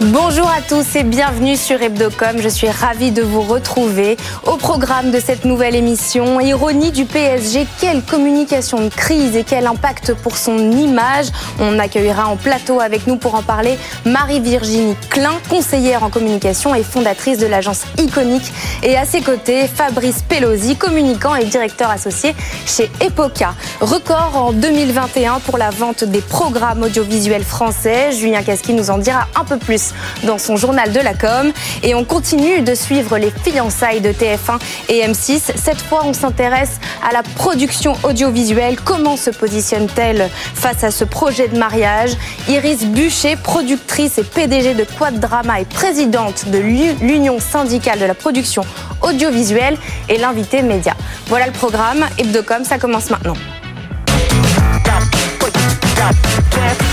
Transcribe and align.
Bonjour 0.00 0.48
à 0.48 0.62
tous 0.62 0.96
et 0.96 1.02
bienvenue 1.02 1.56
sur 1.56 1.82
Hebdocom. 1.82 2.40
Je 2.40 2.48
suis 2.48 2.70
ravie 2.70 3.10
de 3.10 3.20
vous 3.20 3.42
retrouver 3.42 4.16
au 4.46 4.56
programme 4.56 5.10
de 5.10 5.20
cette 5.20 5.44
nouvelle 5.44 5.76
émission. 5.76 6.40
Ironie 6.40 6.90
du 6.90 7.04
PSG, 7.04 7.66
quelle 7.78 8.02
communication 8.02 8.80
de 8.82 8.88
crise 8.88 9.36
et 9.36 9.44
quel 9.44 9.66
impact 9.66 10.14
pour 10.14 10.38
son 10.38 10.58
image. 10.72 11.26
On 11.58 11.78
accueillera 11.78 12.28
en 12.28 12.36
plateau 12.36 12.80
avec 12.80 13.06
nous 13.06 13.16
pour 13.16 13.34
en 13.34 13.42
parler 13.42 13.78
Marie-Virginie 14.06 14.96
Klein, 15.10 15.34
conseillère 15.50 16.02
en 16.02 16.08
communication 16.08 16.74
et 16.74 16.82
fondatrice 16.82 17.36
de 17.36 17.46
l'agence 17.46 17.82
Iconique. 17.98 18.54
Et 18.82 18.96
à 18.96 19.04
ses 19.04 19.20
côtés, 19.20 19.66
Fabrice 19.68 20.22
Pelosi, 20.26 20.76
communicant 20.76 21.34
et 21.34 21.44
directeur 21.44 21.90
associé 21.90 22.34
chez 22.64 22.90
Epoca. 23.02 23.54
Record 23.82 24.32
en 24.34 24.52
2021 24.52 25.40
pour 25.40 25.58
la 25.58 25.68
vente 25.68 26.04
des 26.04 26.22
programmes 26.22 26.84
audiovisuels 26.84 27.44
français. 27.44 28.12
Julien 28.12 28.42
Casqui 28.42 28.72
nous 28.72 28.88
en 28.88 28.96
dira 28.96 29.26
un 29.38 29.44
peu 29.44 29.58
plus 29.58 29.89
dans 30.24 30.38
son 30.38 30.56
journal 30.56 30.92
de 30.92 31.00
la 31.00 31.14
com. 31.14 31.52
Et 31.82 31.94
on 31.94 32.04
continue 32.04 32.60
de 32.62 32.74
suivre 32.74 33.18
les 33.18 33.30
fiançailles 33.30 34.00
de 34.00 34.10
TF1 34.10 34.58
et 34.88 35.06
M6. 35.06 35.52
Cette 35.56 35.80
fois, 35.80 36.02
on 36.04 36.12
s'intéresse 36.12 36.80
à 37.08 37.12
la 37.12 37.22
production 37.22 37.94
audiovisuelle. 38.02 38.76
Comment 38.80 39.16
se 39.16 39.30
positionne-t-elle 39.30 40.30
face 40.54 40.84
à 40.84 40.90
ce 40.90 41.04
projet 41.04 41.48
de 41.48 41.58
mariage? 41.58 42.10
Iris 42.48 42.84
Bûcher, 42.84 43.36
productrice 43.36 44.18
et 44.18 44.24
PDG 44.24 44.74
de 44.74 44.84
Quad 44.98 45.18
Drama 45.20 45.60
et 45.60 45.64
présidente 45.64 46.48
de 46.48 46.58
l'Union 46.58 47.38
syndicale 47.38 47.98
de 47.98 48.06
la 48.06 48.14
production 48.14 48.64
audiovisuelle, 49.02 49.76
est 50.08 50.18
l'invité 50.18 50.62
média. 50.62 50.94
Voilà 51.26 51.46
le 51.46 51.52
programme. 51.52 52.06
Hebdocom, 52.18 52.64
ça 52.64 52.78
commence 52.78 53.10
maintenant. 53.10 53.36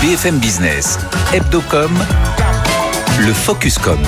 BFM 0.02 0.38
Business, 0.38 0.98
Hebdocom, 1.32 1.90
le 3.20 3.32
Focuscom. 3.32 3.98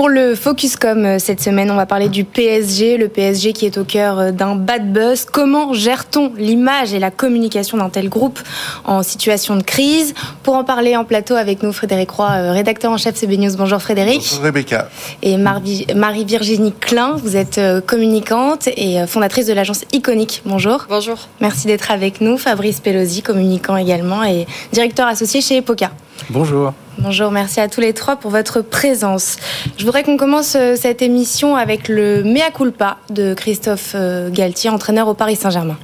Pour 0.00 0.08
le 0.08 0.34
Focuscom 0.34 1.04
euh, 1.04 1.18
cette 1.18 1.42
semaine, 1.42 1.70
on 1.70 1.76
va 1.76 1.84
parler 1.84 2.08
du 2.08 2.24
PSG, 2.24 2.96
le 2.96 3.08
PSG 3.08 3.52
qui 3.52 3.66
est 3.66 3.76
au 3.76 3.84
cœur 3.84 4.18
euh, 4.18 4.30
d'un 4.30 4.54
bad 4.54 4.90
buzz. 4.94 5.26
Comment 5.30 5.74
gère-t-on 5.74 6.32
l'image 6.38 6.94
et 6.94 6.98
la 6.98 7.10
communication 7.10 7.76
d'un 7.76 7.90
tel 7.90 8.08
groupe 8.08 8.40
en 8.86 9.02
situation 9.02 9.56
de 9.56 9.62
crise? 9.62 10.14
Pour 10.42 10.54
en 10.54 10.64
parler 10.64 10.96
en 10.96 11.04
plateau 11.04 11.34
avec 11.34 11.62
nous, 11.62 11.74
Frédéric 11.74 12.12
Roy, 12.12 12.30
euh, 12.30 12.52
rédacteur 12.52 12.90
en 12.90 12.96
chef 12.96 13.14
CB 13.14 13.36
News. 13.36 13.54
Bonjour 13.58 13.82
Frédéric. 13.82 14.22
Bonjour 14.22 14.42
Rebecca. 14.42 14.88
Et 15.22 15.36
Marie-Virginie 15.36 16.72
Klein, 16.72 17.16
vous 17.22 17.36
êtes 17.36 17.60
communicante 17.86 18.68
et 18.68 19.06
fondatrice 19.06 19.44
de 19.44 19.52
l'agence 19.52 19.84
Iconique. 19.92 20.40
Bonjour. 20.46 20.86
Bonjour. 20.88 21.18
Merci 21.42 21.66
d'être 21.66 21.90
avec 21.90 22.22
nous. 22.22 22.38
Fabrice 22.38 22.80
Pelosi, 22.80 23.20
communicant 23.20 23.76
également 23.76 24.24
et 24.24 24.46
directeur 24.72 25.08
associé 25.08 25.42
chez 25.42 25.58
Epoca. 25.58 25.90
Bonjour. 26.28 26.74
Bonjour, 26.98 27.30
merci 27.30 27.60
à 27.60 27.68
tous 27.68 27.80
les 27.80 27.94
trois 27.94 28.16
pour 28.16 28.30
votre 28.30 28.60
présence. 28.60 29.36
Je 29.78 29.84
voudrais 29.84 30.02
qu'on 30.02 30.16
commence 30.16 30.54
euh, 30.54 30.76
cette 30.76 31.02
émission 31.02 31.56
avec 31.56 31.88
le 31.88 32.22
mea 32.22 32.50
culpa 32.54 32.98
de 33.08 33.34
Christophe 33.34 33.92
euh, 33.94 34.30
Galtier, 34.30 34.70
entraîneur 34.70 35.08
au 35.08 35.14
Paris 35.14 35.36
Saint-Germain. 35.36 35.78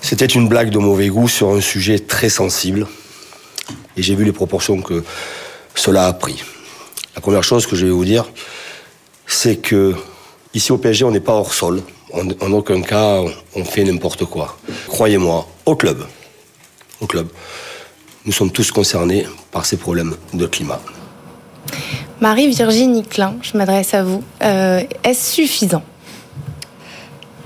C'était 0.00 0.26
une 0.26 0.48
blague 0.48 0.70
de 0.70 0.78
mauvais 0.78 1.08
goût 1.08 1.28
sur 1.28 1.50
un 1.50 1.60
sujet 1.60 1.98
très 1.98 2.28
sensible. 2.28 2.86
Et 3.96 4.02
j'ai 4.02 4.14
vu 4.14 4.24
les 4.24 4.32
proportions 4.32 4.80
que 4.80 5.02
cela 5.74 6.06
a 6.06 6.12
pris. 6.12 6.42
La 7.14 7.20
première 7.20 7.42
chose 7.44 7.66
que 7.66 7.76
je 7.76 7.86
vais 7.86 7.92
vous 7.92 8.04
dire, 8.04 8.30
c'est 9.26 9.56
que 9.56 9.94
ici 10.54 10.72
au 10.72 10.78
PSG, 10.78 11.04
on 11.04 11.10
n'est 11.10 11.20
pas 11.20 11.34
hors 11.34 11.52
sol. 11.52 11.82
En, 12.12 12.52
aucun 12.52 12.80
cas, 12.80 13.20
on 13.54 13.64
fait 13.64 13.84
n'importe 13.84 14.24
quoi. 14.24 14.56
Croyez-moi, 14.88 15.46
au 15.66 15.76
club. 15.76 16.06
Au 17.00 17.06
club 17.06 17.28
nous 18.24 18.32
sommes 18.32 18.50
tous 18.50 18.70
concernés 18.70 19.26
par 19.50 19.66
ces 19.66 19.76
problèmes 19.76 20.14
de 20.34 20.46
climat. 20.46 20.80
Marie-Virginie 22.20 23.04
Klein, 23.04 23.36
je 23.42 23.56
m'adresse 23.56 23.94
à 23.94 24.02
vous. 24.02 24.22
Euh, 24.42 24.82
est-ce 25.04 25.32
suffisant 25.32 25.82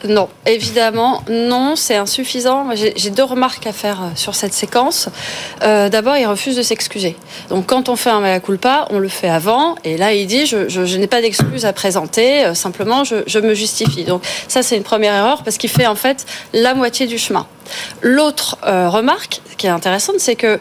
non, 0.09 0.29
évidemment, 0.47 1.23
non, 1.29 1.77
c'est 1.77 1.97
insuffisant. 1.97 2.69
J'ai 2.75 3.11
deux 3.11 3.25
remarques 3.25 3.67
à 3.67 3.73
faire 3.73 4.03
euh, 4.03 4.09
sur 4.15 4.35
cette 4.35 4.53
séquence. 4.53 5.09
Euh, 5.63 5.89
d'abord, 5.89 6.17
il 6.17 6.27
refuse 6.27 6.57
de 6.57 6.63
s'excuser. 6.63 7.17
Donc, 7.49 7.67
quand 7.67 7.89
on 7.89 7.97
fait 7.97 8.11
un 8.11 8.21
mea 8.21 8.41
culpa, 8.41 8.87
on 8.91 8.99
le 8.99 9.09
fait 9.09 9.29
avant, 9.29 9.77
et 9.85 9.97
là, 9.97 10.13
il 10.13 10.27
dit 10.27 10.47
je, 10.47 10.97
n'ai 10.97 11.07
pas 11.07 11.21
d'excuses 11.21 11.65
à 11.65 11.73
présenter, 11.73 12.55
simplement 12.55 13.05
je, 13.05 13.39
me 13.39 13.55
justifie. 13.55 14.05
Donc, 14.05 14.23
ça, 14.49 14.63
c'est 14.63 14.77
une 14.77 14.83
première 14.83 15.15
erreur 15.15 15.43
parce 15.43 15.59
qu'il 15.59 15.71
fait 15.71 15.87
en 15.87 15.97
fait 15.97 16.27
la 16.53 16.75
moitié 16.75 17.07
du 17.07 17.19
chemin. 17.19 17.47
L'autre 18.03 18.59
remarque 18.63 19.41
qui 19.57 19.67
est 19.67 19.71
intéressante, 19.71 20.17
c'est 20.19 20.37
que 20.37 20.61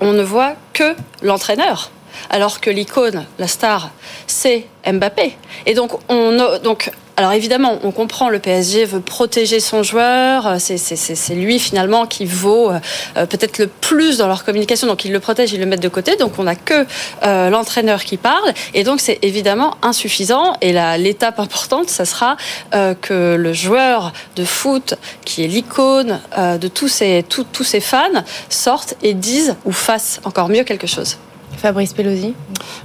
on 0.00 0.12
ne 0.12 0.22
voit 0.22 0.54
que 0.72 0.94
l'entraîneur 1.22 1.90
alors 2.30 2.60
que 2.60 2.70
l'icône, 2.70 3.26
la 3.38 3.46
star, 3.46 3.90
c'est 4.26 4.66
Mbappé. 4.86 5.36
Et 5.66 5.74
donc, 5.74 5.92
on, 6.08 6.58
donc 6.62 6.90
alors 7.18 7.32
évidemment, 7.32 7.78
on 7.82 7.92
comprend, 7.92 8.28
le 8.28 8.38
PSG 8.38 8.84
veut 8.84 9.00
protéger 9.00 9.58
son 9.58 9.82
joueur, 9.82 10.46
euh, 10.46 10.56
c'est 10.58 11.34
lui 11.34 11.58
finalement 11.58 12.04
qui 12.04 12.26
vaut 12.26 12.70
euh, 12.70 12.78
euh, 13.16 13.24
peut-être 13.24 13.58
le 13.58 13.68
plus 13.68 14.18
dans 14.18 14.28
leur 14.28 14.44
communication, 14.44 14.86
donc 14.86 15.06
ils 15.06 15.12
le 15.12 15.20
protègent, 15.20 15.54
ils 15.54 15.60
le 15.60 15.64
mettent 15.64 15.82
de 15.82 15.88
côté, 15.88 16.16
donc 16.16 16.38
on 16.38 16.42
n'a 16.44 16.54
que 16.54 16.84
l'entraîneur 17.22 18.04
qui 18.04 18.18
parle, 18.18 18.52
et 18.74 18.84
donc 18.84 19.00
c'est 19.00 19.18
évidemment 19.22 19.76
insuffisant, 19.82 20.54
et 20.60 20.72
l'étape 20.98 21.40
importante, 21.40 21.88
ça 21.88 22.04
sera 22.04 22.36
que 22.72 23.36
le 23.36 23.52
joueur 23.52 24.12
de 24.36 24.44
foot, 24.44 24.94
qui 25.24 25.44
est 25.44 25.48
l'icône 25.48 26.20
de 26.36 26.68
tous 26.68 26.88
ces, 26.88 27.24
tous 27.28 27.64
ces 27.64 27.80
fans, 27.80 28.24
sorte 28.48 28.94
et 29.02 29.14
dise 29.14 29.56
ou 29.64 29.72
fasse 29.72 30.20
encore 30.24 30.48
mieux 30.48 30.64
quelque 30.64 30.86
chose. 30.86 31.16
Fabrice 31.56 31.92
Pelosi 31.94 32.34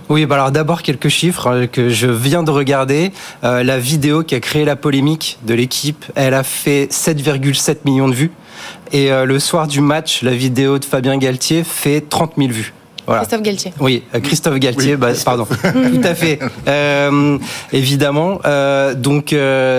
Oui, 0.09 0.26
bah 0.26 0.36
alors 0.36 0.52
d'abord 0.52 0.82
quelques 0.82 1.09
chiffres 1.09 1.48
euh, 1.48 1.68
que 1.68 1.90
je 1.90 2.08
viens 2.08 2.44
de 2.44 2.52
regarder. 2.52 3.12
Euh, 3.44 3.64
la 3.64 3.78
vidéo 3.78 4.24
qui 4.24 4.36
a 4.36 4.40
créé 4.40 4.66
la 4.66 4.76
polémique 4.76 5.38
de 5.46 5.54
l'équipe, 5.54 6.06
elle 6.16 6.34
a 6.34 6.44
fait 6.44 6.88
7,7 6.92 7.78
millions 7.86 8.08
de 8.08 8.16
vues. 8.16 8.31
Et 8.92 9.12
euh, 9.12 9.26
le 9.26 9.40
soir 9.40 9.68
du 9.68 9.81
match, 9.81 10.24
la 10.24 10.31
vidéo 10.31 10.80
de 10.80 10.86
Fabien 10.86 11.18
Galtier 11.18 11.64
fait 11.64 12.02
30 12.02 12.34
000 12.38 12.50
vues. 12.50 12.74
Christophe 13.08 13.42
Galtier. 13.42 13.74
Oui, 13.81 14.04
Christophe 14.24 14.58
Galtier, 14.58 14.96
bah, 14.96 15.10
pardon. 15.26 15.46
Tout 15.62 16.02
à 16.02 16.16
fait. 16.16 16.40
évidemment. 17.74 18.40
donc, 18.96 19.36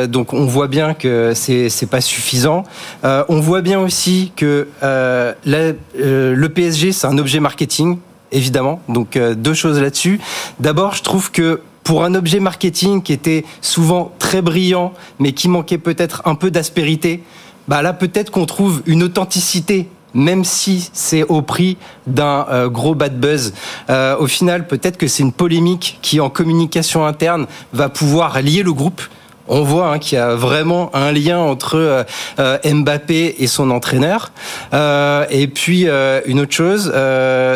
donc, 0.09 0.35
on 0.35 0.45
voit 0.45 0.69
bien 0.69 0.93
que 0.93 1.33
c'est 1.35 1.71
c'est 1.71 1.87
pas 1.87 2.03
suffisant. 2.03 2.65
on 3.03 3.41
voit 3.41 3.63
bien 3.63 3.81
aussi 3.81 4.33
que 4.37 4.69
le 4.83 6.47
PSG 6.49 6.93
c'est 6.93 7.07
un 7.07 7.17
objet 7.17 7.41
marketing 7.41 7.97
évidemment. 8.33 8.81
Donc 8.89 9.17
euh, 9.17 9.35
deux 9.35 9.55
choses 9.55 9.81
là-dessus. 9.81 10.21
D'abord, 10.59 10.95
je 10.95 11.03
trouve 11.03 11.31
que 11.31 11.61
pour 11.85 12.05
un 12.05 12.15
objet 12.15 12.41
marketing 12.41 13.03
qui 13.03 13.13
était 13.13 13.45
souvent 13.61 14.13
très 14.19 14.43
brillant, 14.43 14.93
mais 15.19 15.33
qui 15.33 15.49
manquait 15.49 15.79
peut-être 15.79 16.23
un 16.25 16.35
peu 16.35 16.51
d'aspérité, 16.51 17.23
bah 17.69 17.83
là 17.83 17.93
peut-être 17.93 18.31
qu'on 18.31 18.47
trouve 18.47 18.83
une 18.87 19.03
authenticité 19.03 19.89
même 20.15 20.45
si 20.45 20.91
c'est 20.93 21.23
au 21.23 21.43
prix 21.43 21.77
d'un 22.07 22.47
euh, 22.51 22.69
gros 22.69 22.95
bad 22.95 23.19
buzz. 23.19 23.55
Euh, 23.91 24.17
au 24.19 24.27
final, 24.27 24.67
peut-être 24.67 24.99
que 24.99 25.07
c'est 25.07 25.23
une 25.23 25.33
polémique 25.33 25.99
qui, 26.03 26.21
en 26.21 26.31
communication 26.31 27.07
interne, 27.07 27.47
va 27.73 27.89
pouvoir 27.89 28.41
lier 28.43 28.63
le 28.63 28.73
groupe 28.73 29.03
on 29.49 29.63
voit 29.63 29.93
hein, 29.93 29.99
qu'il 29.99 30.19
y 30.19 30.21
a 30.21 30.35
vraiment 30.35 30.91
un 30.95 31.13
lien 31.13 31.39
entre 31.39 31.77
euh, 31.77 32.05
euh, 32.39 32.59
Mbappé 32.65 33.37
et 33.39 33.47
son 33.47 33.71
entraîneur. 33.71 34.33
Euh, 34.73 35.27
et 35.31 35.47
puis 35.49 35.87
une 36.27 36.41
autre 36.41 36.53
chose 36.53 36.93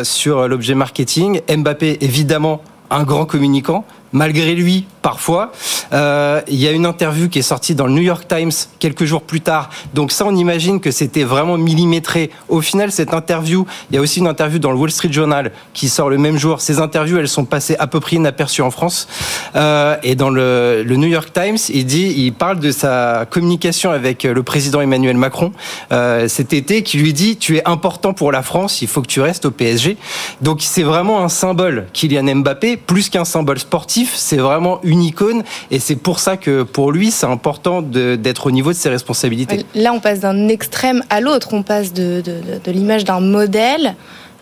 sur 0.04 0.48
l'objet 0.48 0.74
marketing, 0.74 1.40
Mbappé 1.48 1.98
évidemment 2.00 2.60
un 2.90 3.04
grand 3.04 3.24
communicant, 3.24 3.84
malgré 4.12 4.54
lui 4.54 4.86
parfois. 5.06 5.52
Euh, 5.92 6.40
il 6.48 6.56
y 6.56 6.66
a 6.66 6.72
une 6.72 6.84
interview 6.84 7.28
qui 7.28 7.38
est 7.38 7.48
sortie 7.54 7.76
dans 7.76 7.86
le 7.86 7.92
New 7.92 8.02
York 8.02 8.26
Times 8.26 8.50
quelques 8.80 9.04
jours 9.04 9.22
plus 9.22 9.40
tard. 9.40 9.70
Donc 9.94 10.10
ça, 10.10 10.26
on 10.26 10.34
imagine 10.34 10.80
que 10.80 10.90
c'était 10.90 11.22
vraiment 11.22 11.56
millimétré. 11.56 12.32
Au 12.48 12.60
final, 12.60 12.90
cette 12.90 13.14
interview, 13.14 13.64
il 13.88 13.94
y 13.94 13.98
a 14.00 14.02
aussi 14.02 14.18
une 14.18 14.26
interview 14.26 14.58
dans 14.58 14.72
le 14.72 14.76
Wall 14.76 14.90
Street 14.90 15.12
Journal 15.12 15.52
qui 15.74 15.88
sort 15.88 16.10
le 16.10 16.18
même 16.18 16.38
jour. 16.38 16.60
Ces 16.60 16.80
interviews, 16.80 17.18
elles 17.18 17.28
sont 17.28 17.44
passées 17.44 17.76
à 17.78 17.86
peu 17.86 18.00
près 18.00 18.16
inaperçues 18.16 18.62
en 18.62 18.72
France. 18.72 19.06
Euh, 19.54 19.96
et 20.02 20.16
dans 20.16 20.30
le, 20.30 20.82
New 20.84 21.06
York 21.06 21.32
Times, 21.32 21.58
il 21.68 21.86
dit, 21.86 22.12
il 22.16 22.32
parle 22.32 22.58
de 22.58 22.72
sa 22.72 23.26
communication 23.30 23.92
avec 23.92 24.24
le 24.24 24.42
président 24.42 24.80
Emmanuel 24.80 25.16
Macron 25.16 25.52
euh, 25.92 26.26
cet 26.26 26.52
été, 26.52 26.82
qui 26.82 26.98
lui 26.98 27.12
dit, 27.12 27.36
tu 27.36 27.58
es 27.58 27.62
important 27.64 28.12
pour 28.12 28.32
la 28.32 28.42
France, 28.42 28.82
il 28.82 28.88
faut 28.88 29.02
que 29.02 29.06
tu 29.06 29.20
restes 29.20 29.46
au 29.46 29.52
PSG. 29.52 29.98
Donc 30.40 30.62
c'est 30.62 30.82
vraiment 30.82 31.22
un 31.22 31.28
symbole, 31.28 31.86
Kylian 31.92 32.34
Mbappé, 32.34 32.76
plus 32.76 33.08
qu'un 33.08 33.24
symbole 33.24 33.60
sportif, 33.60 34.12
c'est 34.16 34.38
vraiment 34.38 34.80
une 34.82 34.95
une 34.96 35.02
icône 35.02 35.42
et 35.70 35.78
c'est 35.78 35.96
pour 35.96 36.18
ça 36.18 36.36
que 36.36 36.62
pour 36.62 36.92
lui, 36.92 37.10
c'est 37.10 37.26
important 37.26 37.82
d'être 37.82 38.46
au 38.46 38.50
niveau 38.50 38.70
de 38.72 38.76
ses 38.76 38.88
responsabilités. 38.88 39.64
Là, 39.74 39.92
on 39.92 40.00
passe 40.00 40.20
d'un 40.20 40.48
extrême 40.48 41.02
à 41.10 41.20
l'autre. 41.20 41.48
On 41.52 41.62
passe 41.62 41.92
de, 41.92 42.22
de, 42.22 42.70
l'image 42.70 43.04
d'un 43.04 43.20
modèle 43.20 43.94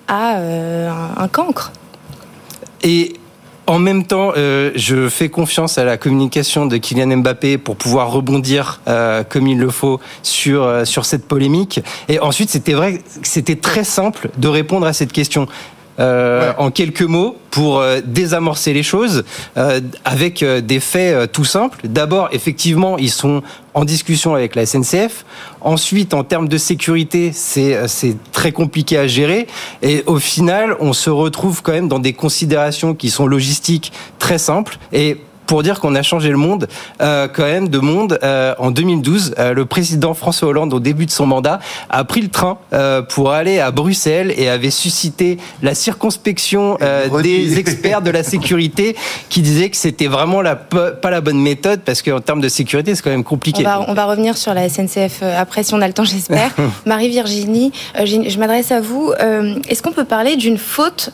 à 0.08 0.36
euh, 0.36 0.90
un, 1.16 1.28
cancre. 1.28 1.72
Et 2.82 3.14
En 3.66 3.78
même 3.78 4.04
temps, 4.04 4.32
euh, 4.36 4.72
je 4.74 5.08
fais 5.08 5.30
confiance 5.30 5.78
à 5.78 5.84
la 5.84 5.96
communication 5.96 6.66
de 6.66 6.76
Kylian 6.76 7.16
Mbappé 7.18 7.56
pour 7.56 7.76
pouvoir 7.76 8.12
rebondir 8.12 8.82
euh, 8.88 9.24
comme 9.24 9.46
il 9.46 9.58
le 9.58 9.70
faut 9.70 10.00
sur 10.22 10.64
euh, 10.64 10.84
sur 10.84 11.06
cette 11.06 11.26
polémique. 11.26 11.80
Et 12.08 12.20
ensuite, 12.20 12.50
c'était 12.50 12.74
vrai, 12.74 13.00
c'était 13.22 13.56
très 13.56 13.84
simple 13.84 14.28
de 14.36 14.48
répondre 14.48 14.86
à 14.86 14.92
cette 14.92 15.12
question. 15.12 15.48
Euh, 16.00 16.52
en 16.58 16.72
quelques 16.72 17.02
mots 17.02 17.36
pour 17.52 17.78
euh, 17.78 18.00
désamorcer 18.04 18.72
les 18.72 18.82
choses 18.82 19.22
euh, 19.56 19.80
avec 20.04 20.44
des 20.44 20.80
faits 20.80 21.30
tout 21.30 21.44
simples. 21.44 21.78
D'abord, 21.84 22.28
effectivement, 22.32 22.98
ils 22.98 23.10
sont 23.10 23.42
en 23.74 23.84
discussion 23.84 24.34
avec 24.34 24.56
la 24.56 24.66
SNCF. 24.66 25.24
Ensuite, 25.60 26.12
en 26.12 26.24
termes 26.24 26.48
de 26.48 26.58
sécurité, 26.58 27.30
c'est 27.32 27.86
c'est 27.86 28.16
très 28.32 28.50
compliqué 28.50 28.98
à 28.98 29.06
gérer. 29.06 29.46
Et 29.82 30.02
au 30.06 30.18
final, 30.18 30.76
on 30.80 30.92
se 30.92 31.10
retrouve 31.10 31.62
quand 31.62 31.72
même 31.72 31.88
dans 31.88 32.00
des 32.00 32.12
considérations 32.12 32.94
qui 32.94 33.10
sont 33.10 33.26
logistiques 33.26 33.92
très 34.18 34.38
simples 34.38 34.78
et 34.92 35.18
pour 35.46 35.62
dire 35.62 35.80
qu'on 35.80 35.94
a 35.94 36.02
changé 36.02 36.30
le 36.30 36.36
monde, 36.36 36.68
euh, 37.00 37.28
quand 37.32 37.44
même, 37.44 37.68
de 37.68 37.78
monde. 37.78 38.18
Euh, 38.22 38.54
en 38.58 38.70
2012, 38.70 39.34
euh, 39.38 39.54
le 39.54 39.64
président 39.66 40.14
François 40.14 40.48
Hollande, 40.48 40.72
au 40.74 40.80
début 40.80 41.06
de 41.06 41.10
son 41.10 41.26
mandat, 41.26 41.60
a 41.90 42.04
pris 42.04 42.20
le 42.20 42.28
train 42.28 42.58
euh, 42.72 43.02
pour 43.02 43.32
aller 43.32 43.58
à 43.58 43.70
Bruxelles 43.70 44.32
et 44.36 44.48
avait 44.48 44.70
suscité 44.70 45.38
la 45.62 45.74
circonspection 45.74 46.78
euh, 46.82 47.22
des 47.22 47.58
experts 47.58 48.02
de 48.02 48.10
la 48.10 48.22
sécurité 48.22 48.96
qui 49.28 49.42
disaient 49.42 49.70
que 49.70 49.76
c'était 49.76 50.06
vraiment 50.06 50.42
la, 50.42 50.56
pas 50.56 51.10
la 51.10 51.20
bonne 51.20 51.40
méthode 51.40 51.80
parce 51.84 52.02
qu'en 52.02 52.20
termes 52.20 52.40
de 52.40 52.48
sécurité, 52.48 52.94
c'est 52.94 53.02
quand 53.02 53.10
même 53.10 53.24
compliqué. 53.24 53.62
On 53.66 53.68
va, 53.68 53.84
on 53.88 53.94
va, 53.94 54.04
revenir 54.06 54.36
sur 54.36 54.54
la 54.54 54.68
SNCF 54.68 55.22
après, 55.22 55.62
si 55.62 55.74
on 55.74 55.80
a 55.80 55.86
le 55.86 55.92
temps, 55.92 56.04
j'espère. 56.04 56.50
Marie-Virginie, 56.86 57.72
je 58.04 58.38
m'adresse 58.38 58.72
à 58.72 58.80
vous. 58.80 59.12
Est-ce 59.68 59.82
qu'on 59.82 59.92
peut 59.92 60.04
parler 60.04 60.36
d'une 60.36 60.58
faute 60.58 61.10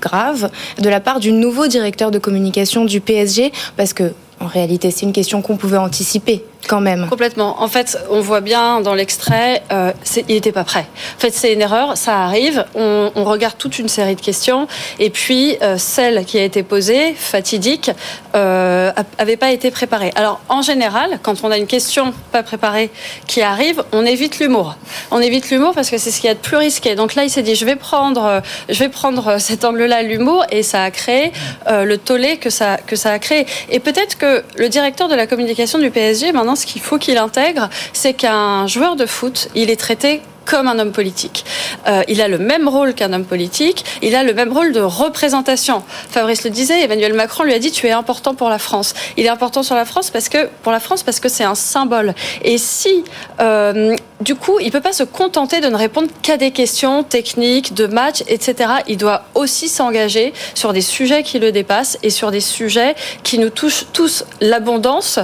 grave 0.00 0.50
de 0.78 0.88
la 0.88 1.00
part 1.00 1.20
du 1.20 1.32
nouveau 1.32 1.66
directeur 1.66 2.10
de 2.10 2.18
communication 2.18 2.84
du 2.84 3.00
PSG 3.00 3.52
parce 3.76 3.92
que 3.92 4.12
en 4.40 4.46
réalité, 4.46 4.90
c'est 4.90 5.06
une 5.06 5.12
question 5.12 5.42
qu'on 5.42 5.56
pouvait 5.56 5.78
anticiper 5.78 6.44
quand 6.68 6.80
même. 6.80 7.06
Complètement. 7.08 7.62
En 7.62 7.68
fait, 7.68 7.98
on 8.10 8.20
voit 8.20 8.40
bien 8.40 8.80
dans 8.80 8.94
l'extrait, 8.94 9.62
euh, 9.72 9.92
il 10.28 10.34
n'était 10.34 10.52
pas 10.52 10.64
prêt. 10.64 10.86
En 11.16 11.20
fait, 11.20 11.30
c'est 11.30 11.52
une 11.52 11.62
erreur, 11.62 11.96
ça 11.96 12.24
arrive. 12.24 12.64
On, 12.74 13.10
regarde 13.26 13.56
toute 13.58 13.78
une 13.78 13.88
série 13.88 14.14
de 14.14 14.20
questions, 14.20 14.68
et 15.00 15.10
puis 15.10 15.56
euh, 15.60 15.78
celle 15.78 16.24
qui 16.24 16.38
a 16.38 16.44
été 16.44 16.62
posée, 16.62 17.12
fatidique, 17.14 17.90
euh, 18.34 18.92
avait 19.18 19.36
pas 19.36 19.50
été 19.50 19.70
préparée. 19.70 20.12
Alors, 20.14 20.40
en 20.48 20.62
général, 20.62 21.18
quand 21.22 21.42
on 21.42 21.50
a 21.50 21.58
une 21.58 21.66
question 21.66 22.14
pas 22.30 22.44
préparée 22.44 22.90
qui 23.26 23.42
arrive, 23.42 23.82
on 23.92 24.06
évite 24.06 24.38
l'humour. 24.38 24.76
On 25.10 25.20
évite 25.20 25.50
l'humour 25.50 25.72
parce 25.74 25.90
que 25.90 25.98
c'est 25.98 26.10
ce 26.10 26.20
qu'il 26.20 26.28
y 26.28 26.30
a 26.30 26.34
de 26.34 26.40
plus 26.40 26.56
risqué. 26.56 26.94
Donc 26.94 27.14
là, 27.14 27.24
il 27.24 27.30
s'est 27.30 27.42
dit, 27.42 27.56
je 27.56 27.64
vais 27.64 27.76
prendre, 27.76 28.42
je 28.68 28.78
vais 28.78 28.88
prendre 28.88 29.38
cet 29.38 29.64
angle-là, 29.64 30.02
l'humour, 30.02 30.44
et 30.50 30.62
ça 30.62 30.84
a 30.84 30.90
créé 30.90 31.32
euh, 31.68 31.84
le 31.84 31.98
tollé 31.98 32.36
que 32.36 32.50
ça 32.50 32.76
que 32.76 32.96
ça 32.96 33.10
a 33.10 33.18
créé. 33.18 33.46
Et 33.70 33.80
peut-être 33.80 34.16
que 34.18 34.25
le 34.56 34.68
directeur 34.68 35.08
de 35.08 35.14
la 35.14 35.26
communication 35.26 35.78
du 35.78 35.90
PSG 35.90 36.32
maintenant 36.32 36.56
ce 36.56 36.66
qu'il 36.66 36.82
faut 36.82 36.98
qu'il 36.98 37.18
intègre, 37.18 37.68
c'est 37.92 38.14
qu'un 38.14 38.66
joueur 38.66 38.96
de 38.96 39.06
foot, 39.06 39.48
il 39.54 39.70
est 39.70 39.76
traité 39.76 40.22
comme 40.46 40.68
un 40.68 40.78
homme 40.78 40.92
politique. 40.92 41.44
Euh, 41.86 42.02
il 42.08 42.22
a 42.22 42.28
le 42.28 42.38
même 42.38 42.68
rôle 42.68 42.94
qu'un 42.94 43.12
homme 43.12 43.24
politique, 43.24 43.84
il 44.00 44.14
a 44.14 44.22
le 44.22 44.32
même 44.32 44.52
rôle 44.52 44.72
de 44.72 44.80
représentation. 44.80 45.82
Fabrice 46.10 46.44
le 46.44 46.50
disait, 46.50 46.82
Emmanuel 46.82 47.12
Macron 47.12 47.44
lui 47.44 47.52
a 47.52 47.58
dit 47.58 47.70
tu 47.70 47.86
es 47.86 47.90
important 47.90 48.34
pour 48.34 48.48
la 48.48 48.58
France. 48.58 48.94
Il 49.16 49.26
est 49.26 49.28
important 49.28 49.62
sur 49.62 49.74
la 49.74 49.84
France 49.84 50.10
parce 50.10 50.28
que 50.28 50.48
pour 50.62 50.72
la 50.72 50.80
France 50.80 51.02
parce 51.02 51.20
que 51.20 51.28
c'est 51.28 51.44
un 51.44 51.54
symbole. 51.54 52.14
Et 52.42 52.56
si 52.56 53.04
euh, 53.40 53.94
du 54.20 54.34
coup, 54.34 54.58
il 54.60 54.70
peut 54.70 54.80
pas 54.80 54.92
se 54.92 55.02
contenter 55.02 55.60
de 55.60 55.66
ne 55.66 55.76
répondre 55.76 56.08
qu'à 56.22 56.36
des 56.36 56.50
questions 56.50 57.02
techniques, 57.02 57.74
de 57.74 57.86
match, 57.86 58.22
etc. 58.28 58.70
Il 58.88 58.96
doit 58.96 59.24
aussi 59.34 59.68
s'engager 59.68 60.32
sur 60.54 60.72
des 60.72 60.80
sujets 60.80 61.22
qui 61.22 61.38
le 61.38 61.52
dépassent 61.52 61.98
et 62.02 62.10
sur 62.10 62.30
des 62.30 62.40
sujets 62.40 62.94
qui 63.22 63.38
nous 63.38 63.50
touchent 63.50 63.86
tous. 63.92 64.24
L'abondance, 64.40 65.18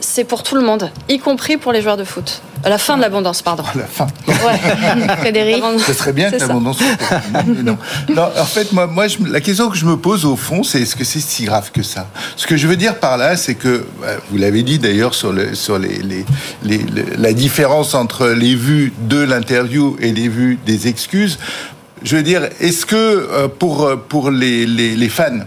c'est 0.00 0.24
pour 0.24 0.42
tout 0.42 0.54
le 0.54 0.62
monde, 0.62 0.90
y 1.08 1.18
compris 1.18 1.58
pour 1.58 1.72
les 1.72 1.82
joueurs 1.82 1.96
de 1.98 2.04
foot. 2.04 2.40
À 2.64 2.70
la 2.70 2.78
fin 2.78 2.96
de 2.96 3.02
l'abondance, 3.02 3.42
pardon. 3.42 3.62
À 3.62 3.78
la 3.78 3.86
fin. 3.86 4.06
Ouais. 4.26 4.58
Frédéric. 5.18 5.62
Ce 5.86 5.92
serait 5.92 6.12
bien 6.12 6.30
que 6.30 6.36
l'abondance 6.36 6.78
soit 6.78 7.22
non. 7.62 7.78
non. 8.14 8.28
En 8.38 8.44
fait, 8.44 8.72
moi, 8.72 8.86
moi 8.86 9.08
je, 9.08 9.18
la 9.30 9.40
question 9.40 9.68
que 9.68 9.76
je 9.76 9.84
me 9.84 9.96
pose 9.96 10.24
au 10.24 10.36
fond, 10.36 10.62
c'est 10.62 10.82
est-ce 10.82 10.96
que 10.96 11.04
c'est 11.04 11.20
si 11.20 11.44
grave 11.44 11.70
que 11.72 11.82
ça? 11.82 12.08
Ce 12.36 12.46
que 12.46 12.56
je 12.56 12.66
veux 12.66 12.76
dire 12.76 12.96
par 12.96 13.16
là, 13.16 13.36
c'est 13.36 13.54
que, 13.54 13.84
bah, 14.00 14.08
vous 14.30 14.38
l'avez 14.38 14.62
dit 14.62 14.78
d'ailleurs 14.78 15.14
sur, 15.14 15.32
le, 15.32 15.54
sur 15.54 15.78
les, 15.78 15.98
les, 15.98 16.24
les, 16.62 16.84
la 17.16 17.32
différence 17.32 17.94
entre 17.94 18.28
les 18.28 18.54
vues 18.54 18.92
de 19.08 19.18
l'interview 19.18 19.96
et 20.00 20.12
les 20.12 20.28
vues 20.28 20.58
des 20.66 20.88
excuses. 20.88 21.38
Je 22.02 22.16
veux 22.16 22.22
dire, 22.22 22.48
est-ce 22.60 22.86
que 22.86 22.96
euh, 22.96 23.48
pour, 23.48 23.90
pour 24.08 24.30
les, 24.30 24.66
les, 24.66 24.94
les 24.94 25.08
fans, 25.08 25.40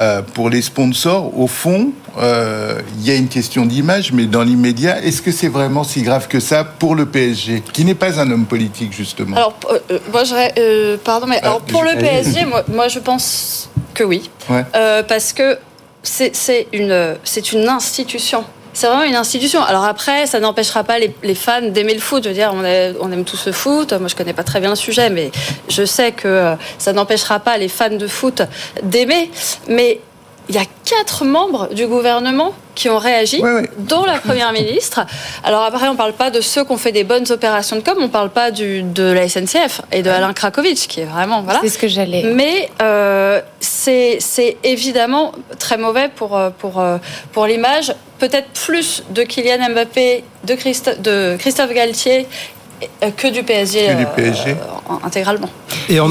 euh, 0.00 0.22
pour 0.22 0.48
les 0.48 0.62
sponsors, 0.62 1.36
au 1.38 1.46
fond, 1.46 1.92
euh, 2.18 2.80
il 2.98 3.06
y 3.06 3.10
a 3.10 3.14
une 3.14 3.28
question 3.28 3.66
d'image, 3.66 4.12
mais 4.12 4.26
dans 4.26 4.42
l'immédiat, 4.42 5.02
est-ce 5.02 5.22
que 5.22 5.30
c'est 5.30 5.48
vraiment 5.48 5.84
si 5.84 6.02
grave 6.02 6.28
que 6.28 6.40
ça 6.40 6.64
pour 6.64 6.94
le 6.94 7.06
PSG, 7.06 7.62
qui 7.72 7.84
n'est 7.84 7.94
pas 7.94 8.20
un 8.20 8.30
homme 8.30 8.46
politique 8.46 8.92
justement? 8.92 9.36
Alors, 9.36 9.58
euh, 9.70 9.98
moi, 10.12 10.24
je, 10.24 10.34
euh, 10.58 10.96
pardon, 11.02 11.26
mais 11.26 11.40
alors 11.40 11.60
pour 11.60 11.82
le 11.82 11.96
PSG, 11.98 12.44
moi, 12.46 12.64
moi, 12.68 12.88
je 12.88 12.98
pense 12.98 13.70
que 13.94 14.04
oui, 14.04 14.30
ouais. 14.50 14.64
parce 15.08 15.32
que 15.32 15.58
c'est 16.02 16.68
une, 16.72 17.16
c'est 17.24 17.52
une 17.52 17.68
institution 17.68 18.44
c'est 18.72 18.86
vraiment 18.86 19.04
une 19.04 19.16
institution. 19.16 19.62
Alors 19.62 19.84
après, 19.84 20.26
ça 20.26 20.40
n'empêchera 20.40 20.84
pas 20.84 20.98
les, 20.98 21.14
les 21.22 21.34
fans 21.34 21.62
d'aimer 21.62 21.94
le 21.94 22.00
foot. 22.00 22.24
Je 22.24 22.28
veux 22.28 22.34
dire, 22.34 22.52
on, 22.54 22.64
est, 22.64 22.94
on, 23.00 23.10
aime 23.12 23.24
tous 23.24 23.46
le 23.46 23.52
foot. 23.52 23.92
Moi, 23.92 24.08
je 24.08 24.14
connais 24.14 24.32
pas 24.32 24.44
très 24.44 24.60
bien 24.60 24.70
le 24.70 24.76
sujet, 24.76 25.10
mais 25.10 25.30
je 25.68 25.84
sais 25.84 26.12
que 26.12 26.54
ça 26.78 26.92
n'empêchera 26.92 27.40
pas 27.40 27.58
les 27.58 27.68
fans 27.68 27.90
de 27.90 28.06
foot 28.06 28.42
d'aimer. 28.82 29.30
Mais 29.68 30.00
il 30.48 30.54
y 30.54 30.58
a 30.58 30.64
quatre 30.84 31.24
membres 31.24 31.68
du 31.74 31.86
gouvernement 31.86 32.54
qui 32.74 32.88
ont 32.88 32.98
réagi, 32.98 33.40
oui, 33.42 33.50
oui. 33.60 33.68
dont 33.78 34.04
la 34.04 34.18
première 34.18 34.52
ministre. 34.52 35.04
Alors 35.44 35.62
après, 35.62 35.88
on 35.88 35.92
ne 35.92 35.96
parle 35.96 36.14
pas 36.14 36.30
de 36.30 36.40
ceux 36.40 36.64
qui 36.64 36.72
ont 36.72 36.78
fait 36.78 36.92
des 36.92 37.04
bonnes 37.04 37.30
opérations 37.30 37.76
de 37.76 37.82
com, 37.82 37.96
on 37.98 38.02
ne 38.02 38.06
parle 38.06 38.30
pas 38.30 38.50
du, 38.50 38.82
de 38.82 39.02
la 39.02 39.28
SNCF 39.28 39.82
et 39.92 40.02
de 40.02 40.08
Alain 40.08 40.32
Krakowicz, 40.32 40.86
qui 40.86 41.00
est 41.00 41.04
vraiment 41.04 41.42
voilà. 41.42 41.60
C'est 41.62 41.68
ce 41.68 41.78
que 41.78 41.88
j'allais. 41.88 42.22
Mais 42.34 42.70
euh, 42.80 43.40
c'est 43.60 44.56
évidemment 44.64 45.32
très 45.58 45.76
mauvais 45.76 46.08
pour 46.08 46.40
pour 46.58 46.82
pour 47.32 47.46
l'image. 47.46 47.92
Peut-être 48.18 48.48
plus 48.66 49.04
de 49.10 49.22
Kylian 49.22 49.70
Mbappé, 49.70 50.24
de, 50.44 50.54
de 51.02 51.36
Christophe 51.36 51.72
Galtier 51.72 52.26
que 53.16 53.28
du 53.28 53.42
PSG, 53.42 53.86
que 53.86 53.98
du 53.98 54.06
PSG. 54.16 54.50
Euh, 54.50 54.94
intégralement. 55.04 55.50
Et 55.88 56.00
en 56.00 56.08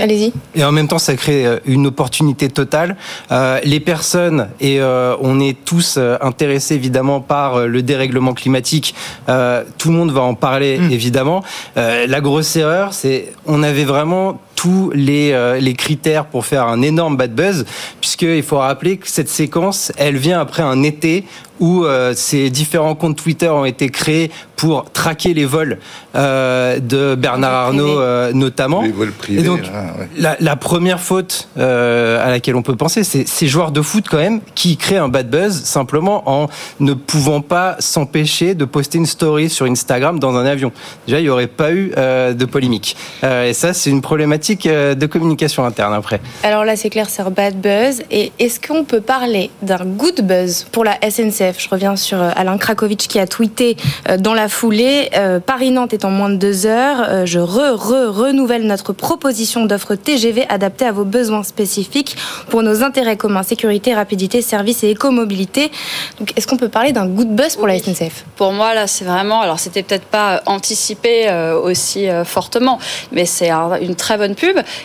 Allez-y. 0.00 0.32
Et 0.54 0.64
en 0.64 0.72
même 0.72 0.88
temps, 0.88 0.98
ça 0.98 1.14
crée 1.14 1.44
une 1.66 1.86
opportunité 1.86 2.48
totale. 2.48 2.96
Euh, 3.30 3.60
les 3.64 3.80
personnes, 3.80 4.48
et 4.58 4.80
euh, 4.80 5.14
on 5.20 5.40
est 5.40 5.62
tous 5.64 5.98
intéressés 6.22 6.74
évidemment 6.74 7.20
par 7.20 7.66
le 7.66 7.82
dérèglement 7.82 8.32
climatique, 8.32 8.94
euh, 9.28 9.62
tout 9.76 9.90
le 9.90 9.96
monde 9.96 10.10
va 10.10 10.22
en 10.22 10.34
parler 10.34 10.78
mmh. 10.78 10.90
évidemment. 10.90 11.44
la 11.76 12.20
grosse 12.20 12.56
erreur, 12.56 12.94
c'est 12.94 13.32
on 13.46 13.62
avait 13.62 13.84
vraiment 13.84 14.40
tous 14.60 14.90
les, 14.94 15.32
euh, 15.32 15.58
les 15.58 15.72
critères 15.72 16.26
pour 16.26 16.44
faire 16.44 16.66
un 16.66 16.82
énorme 16.82 17.16
bad 17.16 17.34
buzz, 17.34 17.64
puisqu'il 17.98 18.42
faut 18.42 18.58
rappeler 18.58 18.98
que 18.98 19.08
cette 19.08 19.30
séquence, 19.30 19.90
elle 19.96 20.18
vient 20.18 20.38
après 20.38 20.62
un 20.62 20.82
été 20.82 21.24
où 21.60 21.84
euh, 21.84 22.12
ces 22.16 22.50
différents 22.50 22.94
comptes 22.94 23.16
Twitter 23.16 23.48
ont 23.48 23.66
été 23.66 23.90
créés 23.90 24.30
pour 24.56 24.90
traquer 24.90 25.34
les 25.34 25.44
vols 25.44 25.78
euh, 26.14 26.78
de 26.80 27.14
Bernard 27.14 27.54
Arnault 27.54 28.00
euh, 28.00 28.32
notamment. 28.32 28.82
Les 28.82 28.92
vols 28.92 29.12
privés. 29.12 29.40
Et 29.40 29.44
donc, 29.44 29.60
ah, 29.72 29.98
ouais. 29.98 30.08
la, 30.18 30.36
la, 30.40 30.56
première 30.56 31.00
faute 31.00 31.48
à 31.56 32.28
laquelle 32.28 32.56
on 32.56 32.62
peut 32.62 32.76
penser, 32.76 33.04
c'est 33.04 33.28
ces 33.28 33.46
joueurs 33.46 33.72
de 33.72 33.82
foot 33.82 34.06
quand 34.10 34.18
même 34.18 34.40
qui 34.54 34.76
créent 34.76 34.96
un 34.96 35.08
bad 35.08 35.30
buzz 35.30 35.62
simplement 35.62 36.22
en 36.26 36.48
ne 36.80 36.94
pouvant 36.94 37.40
pas 37.42 37.76
s'empêcher 37.78 38.54
de 38.54 38.64
poster 38.64 38.98
une 38.98 39.06
story 39.06 39.48
sur 39.48 39.66
Instagram 39.66 40.18
dans 40.18 40.34
un 40.36 40.46
avion. 40.46 40.72
Déjà, 41.06 41.20
il 41.20 41.24
n'y 41.24 41.30
aurait 41.30 41.46
pas 41.46 41.72
eu 41.72 41.90
de 41.90 42.44
polémique. 42.46 42.96
et 43.22 43.52
ça, 43.52 43.72
c'est 43.74 43.90
une 43.90 44.02
problématique 44.02 44.49
de 44.56 45.06
communication 45.06 45.64
interne 45.64 45.94
après. 45.94 46.20
Alors 46.42 46.64
là, 46.64 46.76
c'est 46.76 46.90
clair, 46.90 47.08
c'est 47.10 47.22
un 47.22 47.30
bad 47.30 47.60
buzz. 47.60 48.02
Et 48.10 48.32
est-ce 48.38 48.60
qu'on 48.60 48.84
peut 48.84 49.00
parler 49.00 49.50
d'un 49.62 49.84
good 49.84 50.20
buzz 50.22 50.66
pour 50.72 50.84
la 50.84 50.96
SNCF 51.02 51.58
Je 51.58 51.68
reviens 51.68 51.96
sur 51.96 52.20
Alain 52.20 52.58
Krakowicz 52.58 53.06
qui 53.06 53.18
a 53.18 53.26
tweeté 53.26 53.76
dans 54.18 54.34
la 54.34 54.48
foulée 54.48 55.10
Paris-Nantes 55.46 55.92
est 55.92 56.04
en 56.04 56.10
moins 56.10 56.30
de 56.30 56.36
deux 56.36 56.66
heures. 56.66 57.26
Je 57.26 57.38
re, 57.38 57.74
re, 57.74 58.14
renouvelle 58.14 58.66
notre 58.66 58.92
proposition 58.92 59.66
d'offre 59.66 59.94
TGV 59.94 60.46
adaptée 60.48 60.86
à 60.86 60.92
vos 60.92 61.04
besoins 61.04 61.42
spécifiques 61.42 62.16
pour 62.48 62.62
nos 62.62 62.82
intérêts 62.82 63.16
communs 63.16 63.42
sécurité, 63.42 63.94
rapidité, 63.94 64.42
service 64.42 64.84
et 64.84 64.90
écomobilité. 64.90 65.70
Donc, 66.18 66.32
est-ce 66.36 66.46
qu'on 66.46 66.56
peut 66.56 66.68
parler 66.68 66.92
d'un 66.92 67.06
good 67.06 67.34
buzz 67.34 67.56
pour 67.56 67.64
oui. 67.64 67.72
la 67.72 67.94
SNCF 67.94 68.24
Pour 68.36 68.52
moi, 68.52 68.74
là, 68.74 68.86
c'est 68.86 69.04
vraiment. 69.04 69.40
Alors, 69.40 69.58
c'était 69.58 69.82
peut-être 69.82 70.04
pas 70.04 70.42
anticipé 70.46 71.28
euh, 71.28 71.58
aussi 71.58 72.08
euh, 72.08 72.24
fortement, 72.24 72.78
mais 73.12 73.26
c'est 73.26 73.50
un, 73.50 73.76
une 73.80 73.96
très 73.96 74.16
bonne 74.16 74.34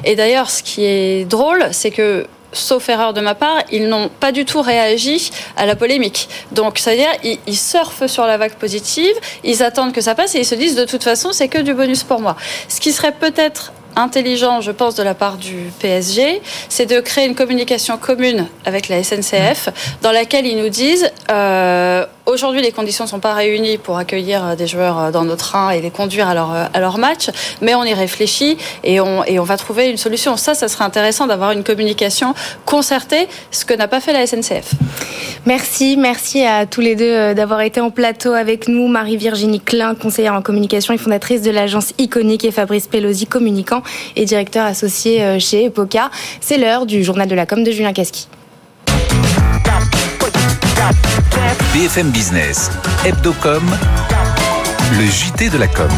Et 0.03 0.15
d'ailleurs, 0.15 0.49
ce 0.49 0.63
qui 0.63 0.85
est 0.85 1.25
drôle, 1.25 1.67
c'est 1.71 1.91
que 1.91 2.27
sauf 2.53 2.87
erreur 2.89 3.13
de 3.13 3.21
ma 3.21 3.35
part, 3.35 3.61
ils 3.71 3.87
n'ont 3.87 4.09
pas 4.09 4.31
du 4.31 4.45
tout 4.45 4.61
réagi 4.61 5.29
à 5.57 5.65
la 5.65 5.75
polémique. 5.75 6.29
Donc, 6.53 6.79
c'est-à-dire, 6.79 7.09
ils, 7.23 7.37
ils, 7.47 7.57
surfent 7.57 8.07
sur 8.07 8.25
la 8.25 8.37
vague 8.37 8.53
positive, 8.53 9.13
ils 9.43 9.61
attendent 9.61 9.91
que 9.91 10.01
ça 10.01 10.15
passe 10.15 10.35
et 10.35 10.39
ils 10.39 10.45
se 10.45 10.55
disent 10.55 10.75
de 10.75 10.85
toute 10.85 11.03
façon, 11.03 11.33
c'est 11.33 11.49
que 11.49 11.57
du 11.57 11.73
bonus 11.73 12.03
pour 12.03 12.21
moi. 12.21 12.35
Ce 12.69 12.79
qui 12.79 12.93
serait 12.93 13.11
peut-être 13.11 13.73
intelligent, 13.95 14.61
je 14.61 14.71
pense, 14.71 14.95
de 14.95 15.03
la 15.03 15.13
part 15.13 15.37
du 15.37 15.71
PSG, 15.79 16.41
c'est 16.69 16.85
de 16.85 16.99
créer 16.99 17.25
une 17.25 17.35
communication 17.35 17.97
commune 17.97 18.47
avec 18.65 18.89
la 18.89 19.03
SNCF 19.03 19.69
dans 20.01 20.11
laquelle 20.11 20.45
ils 20.45 20.57
nous 20.57 20.69
disent 20.69 21.09
euh, 21.31 22.05
aujourd'hui 22.25 22.61
les 22.61 22.71
conditions 22.71 23.05
ne 23.05 23.09
sont 23.09 23.19
pas 23.19 23.33
réunies 23.33 23.77
pour 23.77 23.97
accueillir 23.97 24.55
des 24.55 24.67
joueurs 24.67 25.11
dans 25.11 25.23
nos 25.23 25.35
trains 25.35 25.71
et 25.71 25.81
les 25.81 25.91
conduire 25.91 26.27
à 26.27 26.33
leur, 26.33 26.51
à 26.51 26.79
leur 26.79 26.97
match, 26.97 27.29
mais 27.61 27.75
on 27.75 27.83
y 27.83 27.93
réfléchit 27.93 28.57
et 28.83 28.99
on, 28.99 29.23
et 29.25 29.39
on 29.39 29.43
va 29.43 29.57
trouver 29.57 29.89
une 29.89 29.97
solution. 29.97 30.37
Ça, 30.37 30.53
ça 30.53 30.67
serait 30.67 30.83
intéressant 30.83 31.27
d'avoir 31.27 31.51
une 31.51 31.63
communication 31.63 32.33
concertée, 32.65 33.27
ce 33.51 33.65
que 33.65 33.73
n'a 33.73 33.87
pas 33.87 34.01
fait 34.01 34.13
la 34.13 34.25
SNCF. 34.25 34.73
Merci, 35.45 35.97
merci 35.97 36.43
à 36.43 36.65
tous 36.65 36.81
les 36.81 36.95
deux 36.95 37.11
euh, 37.11 37.33
d'avoir 37.33 37.61
été 37.61 37.79
en 37.79 37.91
plateau 37.91 38.33
avec 38.33 38.67
nous. 38.67 38.87
Marie-Virginie 38.87 39.59
Klein, 39.59 39.95
conseillère 39.95 40.33
en 40.33 40.41
communication 40.41 40.93
et 40.93 40.97
fondatrice 40.97 41.41
de 41.41 41.51
l'agence 41.51 41.93
Iconique 41.97 42.45
et 42.45 42.51
Fabrice 42.51 42.87
Pelosi, 42.87 43.27
communicant 43.27 43.83
et 44.15 44.25
directeur 44.25 44.65
associé 44.65 45.21
euh, 45.21 45.39
chez 45.39 45.65
Epoca. 45.65 46.09
C'est 46.41 46.57
l'heure 46.57 46.85
du 46.85 47.03
journal 47.03 47.27
de 47.27 47.35
la 47.35 47.45
com 47.45 47.63
de 47.63 47.71
Julien 47.71 47.93
Casqui. 47.93 48.27
BFM 51.73 52.11
Business, 52.11 52.69
Hebdocom, 53.05 53.63
le 54.97 55.05
JT 55.05 55.49
de 55.51 55.57
la 55.57 55.67
com. 55.67 55.89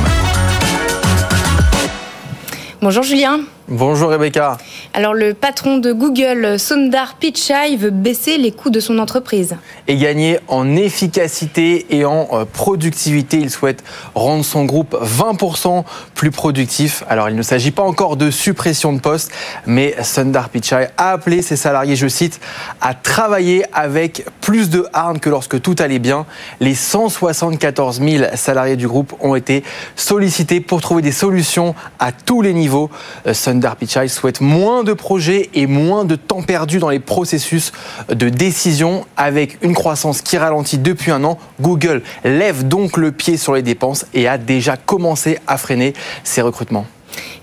Bonjour 2.81 3.03
Julien. 3.03 3.41
Bonjour 3.69 4.11
Rebecca. 4.11 4.57
Alors 4.93 5.13
le 5.13 5.33
patron 5.33 5.77
de 5.77 5.91
Google, 5.91 6.57
Sundar 6.57 7.15
Pichai, 7.15 7.75
veut 7.75 7.89
baisser 7.89 8.37
les 8.37 8.53
coûts 8.53 8.69
de 8.69 8.79
son 8.79 8.97
entreprise. 8.97 9.57
Et 9.89 9.97
gagner 9.97 10.39
en 10.47 10.77
efficacité 10.77 11.85
et 11.89 12.05
en 12.05 12.29
euh, 12.31 12.45
productivité. 12.45 13.39
Il 13.39 13.49
souhaite 13.49 13.83
rendre 14.15 14.45
son 14.45 14.63
groupe 14.63 14.95
20% 15.03 15.83
plus 16.15 16.31
productif. 16.31 17.03
Alors 17.09 17.29
il 17.29 17.35
ne 17.35 17.41
s'agit 17.41 17.71
pas 17.71 17.83
encore 17.83 18.15
de 18.15 18.31
suppression 18.31 18.93
de 18.93 19.01
postes, 19.01 19.33
mais 19.65 19.97
Sundar 20.01 20.47
Pichai 20.47 20.87
a 20.95 21.11
appelé 21.11 21.41
ses 21.41 21.57
salariés, 21.57 21.97
je 21.97 22.07
cite, 22.07 22.39
à 22.79 22.93
travailler 22.93 23.65
avec 23.73 24.23
plus 24.39 24.69
de 24.69 24.87
harne 24.93 25.19
que 25.19 25.29
lorsque 25.29 25.61
tout 25.61 25.75
allait 25.79 25.99
bien. 25.99 26.25
Les 26.61 26.73
174 26.73 27.99
000 27.99 28.23
salariés 28.35 28.77
du 28.77 28.87
groupe 28.87 29.13
ont 29.19 29.35
été 29.35 29.65
sollicités 29.97 30.61
pour 30.61 30.79
trouver 30.79 31.01
des 31.01 31.11
solutions 31.11 31.75
à 31.99 32.13
tous 32.13 32.41
les 32.41 32.53
niveaux. 32.53 32.89
Euh, 33.25 33.33
Sundar 33.57 33.75
Pichai 33.75 34.07
souhaite 34.07 34.39
moins 34.39 34.83
de 34.83 34.93
projets 34.93 35.49
et 35.55 35.65
moins 35.65 36.05
de 36.05 36.15
temps 36.15 36.43
perdu 36.43 36.77
dans 36.77 36.89
les 36.89 36.99
processus 36.99 37.71
de 38.07 38.29
décision 38.29 39.03
avec 39.17 39.57
une 39.63 39.73
croissance 39.73 40.21
qui 40.21 40.37
ralentit 40.37 40.77
depuis 40.77 41.09
un 41.09 41.23
an. 41.23 41.39
Google 41.59 42.03
lève 42.23 42.67
donc 42.67 42.97
le 42.97 43.11
pied 43.11 43.35
sur 43.35 43.55
les 43.55 43.63
dépenses 43.63 44.05
et 44.13 44.27
a 44.27 44.37
déjà 44.37 44.77
commencé 44.77 45.39
à 45.47 45.57
freiner 45.57 45.93
ses 46.23 46.43
recrutements. 46.43 46.85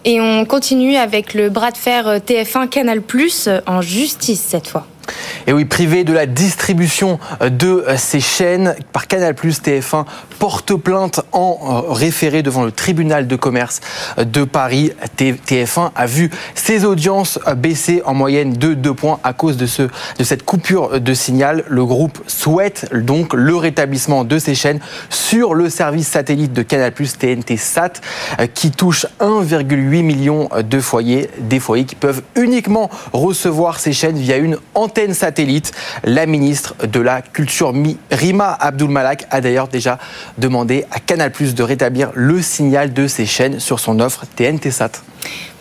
Et 0.05 0.21
on 0.21 0.45
continue 0.45 0.95
avec 0.95 1.35
le 1.35 1.51
bras 1.51 1.73
de 1.73 1.79
fer 1.79 2.19
TF1 2.19 2.69
Canal 2.69 3.03
Plus 3.03 3.49
en 3.67 3.83
justice 3.83 4.41
cette 4.41 4.69
fois. 4.69 4.87
Et 5.47 5.53
oui, 5.53 5.65
privé 5.65 6.05
de 6.05 6.13
la 6.13 6.27
distribution 6.27 7.19
de 7.41 7.85
ces 7.97 8.21
chaînes 8.21 8.75
par 8.93 9.07
Canal+, 9.07 9.35
TF1 9.35 10.05
porte 10.39 10.75
plainte 10.75 11.21
en 11.33 11.59
euh, 11.89 11.93
référé 11.93 12.43
devant 12.43 12.65
le 12.65 12.73
tribunal 12.73 13.27
de 13.27 13.37
commerce 13.37 13.81
de 14.19 14.45
Paris. 14.45 14.93
TF1 15.19 15.91
a 15.95 16.07
vu 16.07 16.31
ses 16.55 16.85
audiences 16.85 17.39
baisser 17.57 18.03
en 18.07 18.15
moyenne 18.15 18.55
de 18.55 18.75
2 18.75 18.95
points 18.95 19.21
à 19.23 19.33
cause 19.33 19.57
de, 19.57 19.67
ce, 19.67 19.83
de 19.83 20.25
cette 20.25 20.45
coupure 20.45 21.01
de 21.01 21.15
signal. 21.15 21.65
Le 21.69 21.85
groupe 21.85 22.23
souhaite 22.27 22.89
donc 22.95 23.35
le 23.35 23.57
rétablissement 23.57 24.25
de 24.25 24.39
ces 24.39 24.55
chaînes 24.55 24.81
sur 25.11 25.55
le 25.55 25.69
service 25.69 26.09
satellite 26.09 26.53
de 26.53 26.63
Canal+, 26.63 26.93
TNT 26.93 27.57
Sat, 27.57 28.01
qui 28.55 28.71
touche 28.71 29.07
1,8 29.21 30.03
million 30.03 30.49
de 30.63 30.81
foyers, 30.81 31.29
des 31.39 31.61
foyers 31.61 31.85
qui 31.85 31.97
peuvent 31.97 32.23
uniquement 32.37 32.91
recevoir 33.13 33.79
ces 33.79 33.93
chaînes 33.93 34.17
via 34.17 34.37
une 34.37 34.57
antenne 34.75 34.94
satellite. 35.13 35.73
La 36.05 36.27
ministre 36.27 36.75
de 36.87 37.01
la 37.01 37.23
Culture, 37.23 37.73
Rima 38.11 38.57
Abdul 38.61 38.91
Malak, 38.91 39.27
a 39.31 39.41
d'ailleurs 39.41 39.69
déjà 39.69 39.99
demandé 40.39 40.87
à 40.91 41.01
Canal+ 41.01 41.31
de 41.31 41.63
rétablir 41.63 42.11
le 42.15 42.41
signal 42.43 42.93
de 42.93 43.07
ses 43.07 43.27
chaînes 43.27 43.61
sur 43.61 43.81
son 43.81 44.01
offre 44.01 44.25
TNT 44.37 44.71
Sat. 44.71 44.91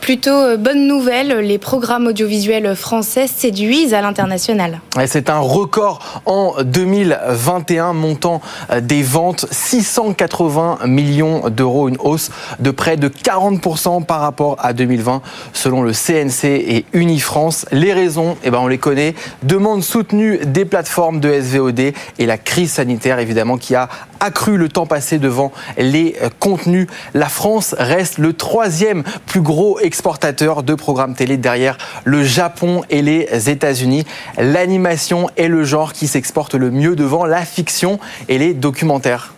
Plutôt 0.04 0.32
euh, 0.32 0.58
bonne 0.58 0.86
nouvelle, 0.86 1.30
les 1.40 1.58
programmes 1.58 2.08
audiovisuels 2.08 2.76
français 2.76 3.26
séduisent 3.26 3.94
à 3.94 4.02
l'international. 4.02 4.82
C'est 5.06 5.30
un 5.30 5.40
record 5.40 6.22
en 6.26 6.56
2021, 6.62 7.94
montant 7.94 8.42
euh, 8.70 8.82
des 8.82 9.02
ventes 9.02 9.46
680 9.50 10.80
millions 10.88 11.48
d'euros, 11.48 11.88
une 11.88 11.96
hausse 12.00 12.32
de 12.60 12.70
près 12.70 12.98
de 12.98 13.08
40% 13.08 14.04
par 14.04 14.20
rapport 14.20 14.58
à 14.60 14.74
2020, 14.74 15.22
selon 15.54 15.84
le 15.84 15.94
CNC 15.94 16.48
et 16.48 16.86
Unifrance. 16.92 17.66
Les 17.72 17.94
raisons, 17.94 18.36
eh 18.44 18.52
ben 18.52 18.60
on 18.60 18.68
les 18.68 18.80
connaît, 18.80 19.16
demande 19.44 19.84
soutenue 19.84 20.40
des 20.46 20.66
plateformes 20.66 21.22
de 21.22 21.32
SVOD 21.32 21.80
et 21.80 22.26
la 22.26 22.38
crise 22.38 22.74
sanitaire, 22.74 23.20
évidemment, 23.20 23.58
qui 23.58 23.74
a 23.74 23.88
accru 24.24 24.58
le 24.58 24.70
temps 24.70 24.86
passé 24.86 25.20
devant 25.20 25.52
les 25.78 26.16
euh, 26.22 26.30
contenus. 26.40 26.88
La 27.14 27.28
France 27.28 27.76
reste 27.78 28.18
le 28.18 28.34
troisième 28.34 29.04
plus 29.26 29.42
gros 29.42 29.80
exportateur 29.80 30.64
de 30.64 30.74
programmes 30.74 31.14
télé 31.14 31.38
derrière 31.38 31.78
le 32.06 32.24
Japon 32.24 32.84
et 32.90 33.02
les 33.02 33.50
États-Unis. 33.50 34.06
L'animation 34.38 35.30
est 35.36 35.50
le 35.50 35.64
genre 35.64 35.94
qui 35.94 36.08
s'exporte 36.08 36.56
le 36.56 36.72
mieux 36.72 36.96
devant 36.96 37.26
la 37.26 37.44
fiction 37.44 38.00
et 38.30 38.38
les 38.38 38.54
documentaires. 38.54 39.34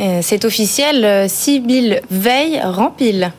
Euh, 0.00 0.18
c'est 0.22 0.44
officiel, 0.44 1.28
Sibyl 1.30 2.02
Veil 2.10 2.60
rempile 2.62 3.32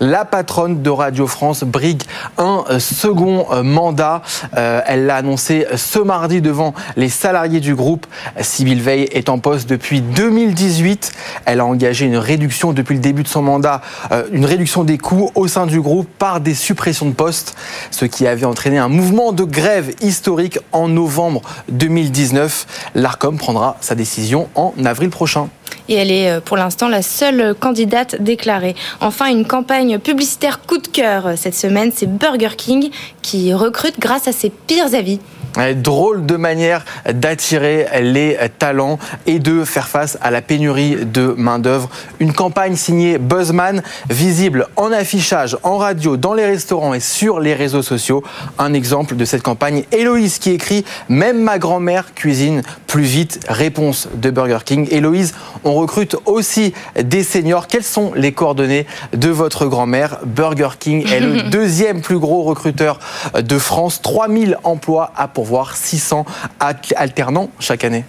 la 0.00 0.24
patronne 0.24 0.82
de 0.82 0.90
Radio 0.90 1.26
France 1.26 1.64
brigue 1.64 2.02
un 2.36 2.64
euh, 2.70 2.78
second 2.78 3.46
euh, 3.50 3.62
mandat. 3.62 4.22
Euh, 4.56 4.80
elle 4.86 5.06
l'a 5.06 5.16
annoncé 5.16 5.66
ce 5.76 5.98
mardi 5.98 6.40
devant 6.40 6.74
les 6.96 7.08
salariés 7.08 7.60
du 7.60 7.74
groupe. 7.74 8.06
Sybille 8.40 8.80
Veil 8.80 9.08
est 9.12 9.28
en 9.28 9.38
poste 9.38 9.68
depuis 9.68 10.00
2018. 10.00 11.12
Elle 11.44 11.60
a 11.60 11.64
engagé 11.64 12.06
une 12.06 12.16
réduction 12.16 12.72
depuis 12.72 12.94
le 12.94 13.00
début 13.00 13.22
de 13.22 13.28
son 13.28 13.42
mandat, 13.42 13.80
une 14.32 14.44
réduction 14.44 14.84
des 14.84 14.98
coûts 14.98 15.30
au 15.34 15.48
sein 15.48 15.66
du 15.66 15.80
groupe 15.80 16.08
par 16.18 16.40
des 16.40 16.54
suppressions 16.54 17.06
de 17.06 17.14
postes, 17.14 17.56
ce 17.90 18.04
qui 18.04 18.26
avait 18.26 18.44
entraîné 18.44 18.78
un 18.78 18.88
mouvement 18.88 19.32
de 19.32 19.44
grève 19.44 19.94
historique 20.00 20.58
en 20.72 20.88
novembre 20.88 21.42
2019. 21.70 22.66
L'ARCOM 22.94 23.38
prendra 23.38 23.76
sa 23.80 23.94
décision 23.94 24.48
en 24.54 24.72
avril 24.84 25.10
prochain 25.10 25.48
et 25.88 25.94
elle 25.94 26.10
est 26.10 26.30
euh, 26.30 26.40
pour 26.40 26.56
l'instant 26.56 26.88
la 26.88 27.02
seule 27.02 27.54
candidate 27.54 28.20
déclarée. 28.20 28.74
Enfin, 29.00 29.26
une 29.26 29.44
campagne 29.44 29.98
publicitaire 29.98 30.60
coup 30.62 30.78
de 30.78 30.88
cœur 30.88 31.26
euh, 31.26 31.32
cette 31.36 31.54
semaine, 31.54 31.92
c'est 31.94 32.06
Burger 32.06 32.56
King 32.56 32.90
qui 33.22 33.52
recrute 33.54 33.98
grâce 33.98 34.28
à 34.28 34.32
ses 34.32 34.50
pires 34.50 34.94
avis 34.94 35.20
drôle 35.74 36.26
de 36.26 36.36
manière 36.36 36.84
d'attirer 37.10 37.86
les 38.00 38.38
talents 38.58 38.98
et 39.26 39.38
de 39.38 39.64
faire 39.64 39.88
face 39.88 40.18
à 40.20 40.30
la 40.30 40.42
pénurie 40.42 40.96
de 41.04 41.34
main-d'œuvre. 41.36 41.88
Une 42.20 42.32
campagne 42.32 42.76
signée 42.76 43.18
Buzzman, 43.18 43.82
visible 44.08 44.66
en 44.76 44.92
affichage, 44.92 45.56
en 45.62 45.78
radio, 45.78 46.16
dans 46.16 46.34
les 46.34 46.46
restaurants 46.46 46.94
et 46.94 47.00
sur 47.00 47.40
les 47.40 47.54
réseaux 47.54 47.82
sociaux. 47.82 48.22
Un 48.58 48.74
exemple 48.74 49.16
de 49.16 49.24
cette 49.24 49.42
campagne, 49.42 49.84
Héloïse 49.92 50.38
qui 50.38 50.50
écrit 50.50 50.84
Même 51.08 51.42
ma 51.42 51.58
grand-mère 51.58 52.14
cuisine 52.14 52.62
plus 52.86 53.02
vite. 53.02 53.40
Réponse 53.48 54.08
de 54.14 54.30
Burger 54.30 54.58
King. 54.64 54.86
Héloïse, 54.90 55.34
on 55.64 55.74
recrute 55.74 56.16
aussi 56.26 56.72
des 57.00 57.22
seniors. 57.22 57.66
Quelles 57.66 57.82
sont 57.84 58.12
les 58.14 58.32
coordonnées 58.32 58.86
de 59.12 59.28
votre 59.28 59.66
grand-mère 59.66 60.18
Burger 60.24 60.70
King 60.78 61.06
est 61.10 61.20
le 61.20 61.42
deuxième 61.50 62.00
plus 62.00 62.18
gros 62.18 62.42
recruteur 62.42 62.98
de 63.38 63.58
France. 63.58 64.02
3000 64.02 64.58
emplois 64.64 65.12
à 65.16 65.28
pour 65.28 65.47
voir 65.48 65.76
600 65.76 66.24
alternants 66.96 67.50
chaque 67.58 67.84
année. 67.84 68.04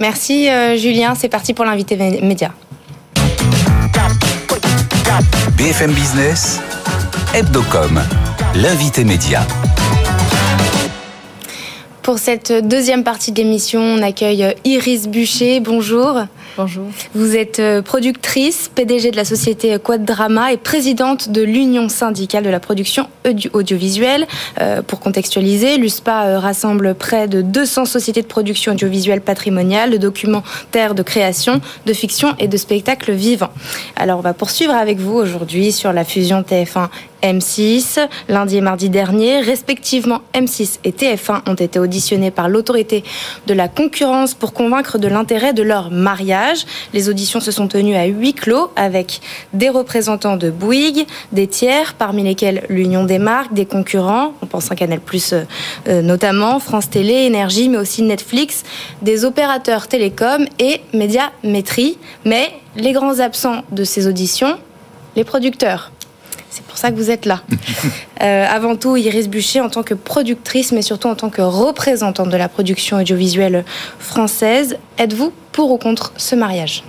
Merci 0.00 0.48
euh, 0.48 0.76
Julien, 0.76 1.14
c'est 1.14 1.28
parti 1.28 1.52
pour 1.52 1.64
l'invité 1.64 1.96
média. 2.22 2.52
BFM 5.56 5.92
Business, 5.92 6.60
Hebdocom, 7.34 8.00
l'invité 8.54 9.04
média. 9.04 9.42
Pour 12.08 12.18
cette 12.18 12.66
deuxième 12.66 13.04
partie 13.04 13.32
de 13.32 13.36
l'émission, 13.36 13.82
on 13.82 14.00
accueille 14.00 14.54
Iris 14.64 15.08
Bûcher. 15.08 15.60
Bonjour. 15.60 16.22
Bonjour. 16.56 16.86
Vous 17.14 17.36
êtes 17.36 17.60
euh, 17.60 17.82
productrice, 17.82 18.70
PDG 18.74 19.10
de 19.10 19.16
la 19.16 19.26
société 19.26 19.78
Quad 19.78 20.06
Drama 20.06 20.50
et 20.50 20.56
présidente 20.56 21.28
de 21.28 21.42
l'Union 21.42 21.90
syndicale 21.90 22.44
de 22.44 22.48
la 22.48 22.60
production 22.60 23.08
audiovisuelle. 23.52 24.26
Euh, 24.58 24.80
pour 24.80 25.00
contextualiser, 25.00 25.76
l'USPA 25.76 26.24
euh, 26.24 26.38
rassemble 26.38 26.94
près 26.94 27.28
de 27.28 27.42
200 27.42 27.84
sociétés 27.84 28.22
de 28.22 28.26
production 28.26 28.72
audiovisuelle 28.72 29.20
patrimoniale, 29.20 29.90
de 29.90 29.98
documentaires 29.98 30.94
de 30.94 31.02
création, 31.02 31.60
de 31.84 31.92
fiction 31.92 32.34
et 32.38 32.48
de 32.48 32.56
spectacles 32.56 33.12
vivants. 33.12 33.52
Alors 33.96 34.18
on 34.18 34.22
va 34.22 34.32
poursuivre 34.32 34.72
avec 34.72 34.98
vous 34.98 35.18
aujourd'hui 35.18 35.72
sur 35.72 35.92
la 35.92 36.04
fusion 36.04 36.40
TF1 36.40 36.88
M6. 37.22 38.08
Lundi 38.28 38.56
et 38.56 38.60
mardi 38.60 38.90
dernier, 38.90 39.40
respectivement 39.40 40.20
M6 40.34 40.78
et 40.84 40.92
TF1 40.92 41.42
ont 41.48 41.54
été 41.54 41.78
auditionnés 41.78 42.30
par 42.30 42.48
l'autorité 42.48 43.04
de 43.46 43.54
la 43.54 43.68
concurrence 43.68 44.34
pour 44.34 44.52
convaincre 44.52 44.98
de 44.98 45.08
l'intérêt 45.08 45.52
de 45.52 45.62
leur 45.62 45.90
mariage. 45.90 46.64
Les 46.92 47.08
auditions 47.08 47.40
se 47.40 47.50
sont 47.50 47.68
tenues 47.68 47.96
à 47.96 48.04
huis 48.04 48.34
clos 48.34 48.70
avec 48.76 49.20
des 49.52 49.68
représentants 49.68 50.36
de 50.36 50.50
Bouygues, 50.50 51.06
des 51.32 51.46
tiers, 51.46 51.94
parmi 51.94 52.22
lesquels 52.22 52.64
l'Union 52.68 53.04
des 53.04 53.18
marques, 53.18 53.52
des 53.52 53.66
concurrents, 53.66 54.34
on 54.42 54.46
pense 54.46 54.70
à 54.70 54.74
Canal 54.74 55.00
Plus 55.00 55.34
euh, 55.34 56.02
notamment, 56.02 56.58
France 56.60 56.90
Télé, 56.90 57.12
Énergie, 57.12 57.68
mais 57.68 57.78
aussi 57.78 58.02
Netflix, 58.02 58.64
des 59.02 59.24
opérateurs 59.24 59.88
télécoms 59.88 60.46
et 60.58 60.80
Médiamétrie. 60.92 61.98
Mais 62.24 62.52
les 62.76 62.92
grands 62.92 63.20
absents 63.20 63.62
de 63.72 63.84
ces 63.84 64.06
auditions, 64.06 64.58
les 65.16 65.24
producteurs. 65.24 65.90
C'est 66.50 66.64
pour 66.64 66.78
ça 66.78 66.90
que 66.90 66.96
vous 66.96 67.10
êtes 67.10 67.26
là. 67.26 67.42
Euh, 68.20 68.46
avant 68.50 68.74
tout, 68.74 68.96
Iris 68.96 69.28
Bûcher, 69.28 69.60
en 69.60 69.68
tant 69.68 69.84
que 69.84 69.94
productrice, 69.94 70.72
mais 70.72 70.82
surtout 70.82 71.06
en 71.06 71.14
tant 71.14 71.30
que 71.30 71.40
représentante 71.40 72.30
de 72.30 72.36
la 72.36 72.48
production 72.48 72.96
audiovisuelle 72.96 73.64
française, 74.00 74.76
êtes-vous 74.98 75.32
pour 75.52 75.70
ou 75.70 75.78
contre 75.78 76.12
ce 76.16 76.34
mariage? 76.34 76.82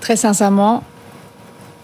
Très 0.00 0.16
sincèrement, 0.16 0.82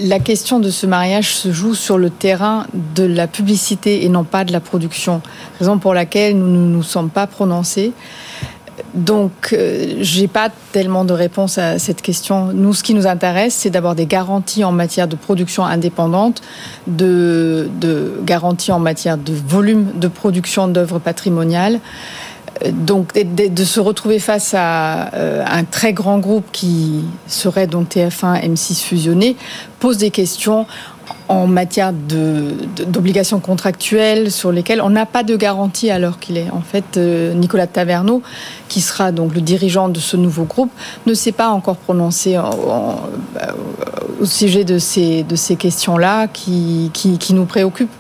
la 0.01 0.19
question 0.19 0.61
de 0.61 0.71
ce 0.71 0.87
mariage 0.87 1.35
se 1.35 1.53
joue 1.53 1.75
sur 1.75 1.99
le 1.99 2.09
terrain 2.09 2.67
de 2.73 3.05
la 3.05 3.27
publicité 3.27 4.05
et 4.05 4.09
non 4.09 4.25
pas 4.25 4.45
de 4.45 4.53
la 4.53 4.61
production, 4.61 5.21
raison 5.59 5.79
pour 5.79 5.93
laquelle 5.93 6.39
nous 6.39 6.49
ne 6.49 6.69
nous 6.69 6.83
sommes 6.83 7.11
pas 7.11 7.27
prononcés. 7.27 7.93
Donc, 8.97 9.53
euh, 9.53 9.97
j'ai 10.01 10.27
pas 10.27 10.49
tellement 10.73 11.05
de 11.05 11.13
réponse 11.13 11.59
à 11.59 11.79
cette 11.79 12.01
question. 12.01 12.47
Nous, 12.55 12.73
ce 12.73 12.83
qui 12.83 12.95
nous 12.95 13.07
intéresse, 13.07 13.55
c'est 13.55 13.69
d'avoir 13.69 13.95
des 13.95 14.07
garanties 14.07 14.65
en 14.65 14.73
matière 14.73 15.07
de 15.07 15.17
production 15.17 15.67
indépendante, 15.67 16.41
de, 16.87 17.69
garanties 18.25 18.73
en 18.73 18.79
matière 18.79 19.19
de 19.19 19.35
volume 19.35 19.93
de 19.97 20.09
production 20.09 20.67
d'œuvres 20.67 20.99
patrimoniales. 20.99 21.81
Euh, 22.65 22.71
donc, 22.73 23.13
de, 23.13 23.49
de, 23.49 23.65
se 23.65 23.81
retrouver 23.81 24.19
face 24.19 24.55
à 24.57 25.13
euh, 25.13 25.45
un 25.47 25.65
très 25.65 25.93
grand 25.93 26.19
groupe 26.19 26.47
qui 26.51 27.05
serait 27.27 27.67
donc 27.67 27.91
TF1, 27.91 28.43
M6 28.51 28.83
fusionné, 28.83 29.37
pose 29.79 29.99
des 29.99 30.11
questions 30.11 30.67
en 31.29 31.47
matière 31.47 31.93
d'obligations 31.93 33.41
contractuelles 33.41 34.31
sur 34.31 34.53
lesquelles 34.53 34.81
on 34.81 34.91
n'a 34.91 35.07
pas 35.07 35.23
de 35.23 35.37
garantie 35.37 35.91
alors 35.91 36.19
qu'il 36.19 36.37
est. 36.37 36.51
En 36.51 36.61
fait, 36.61 36.97
euh, 36.97 37.35
Nicolas 37.35 37.67
Taverneau, 37.67 38.23
qui 38.69 38.81
sera 38.81 39.13
donc 39.13 39.35
le 39.35 39.41
dirigeant 39.41 39.89
de 39.89 39.99
ce 39.99 40.17
nouveau 40.17 40.45
groupe, 40.45 40.71
ne 41.07 41.15
s'est 41.15 41.33
pas 41.33 41.49
encore 41.49 41.77
prononcé 41.77 42.37
euh, 42.37 42.43
au 44.21 44.25
sujet 44.25 44.65
de 44.65 44.79
ces, 44.79 45.25
questions-là 45.59 46.29
qui, 46.29 46.91
nous 47.31 47.45
préoccupent. 47.45 47.91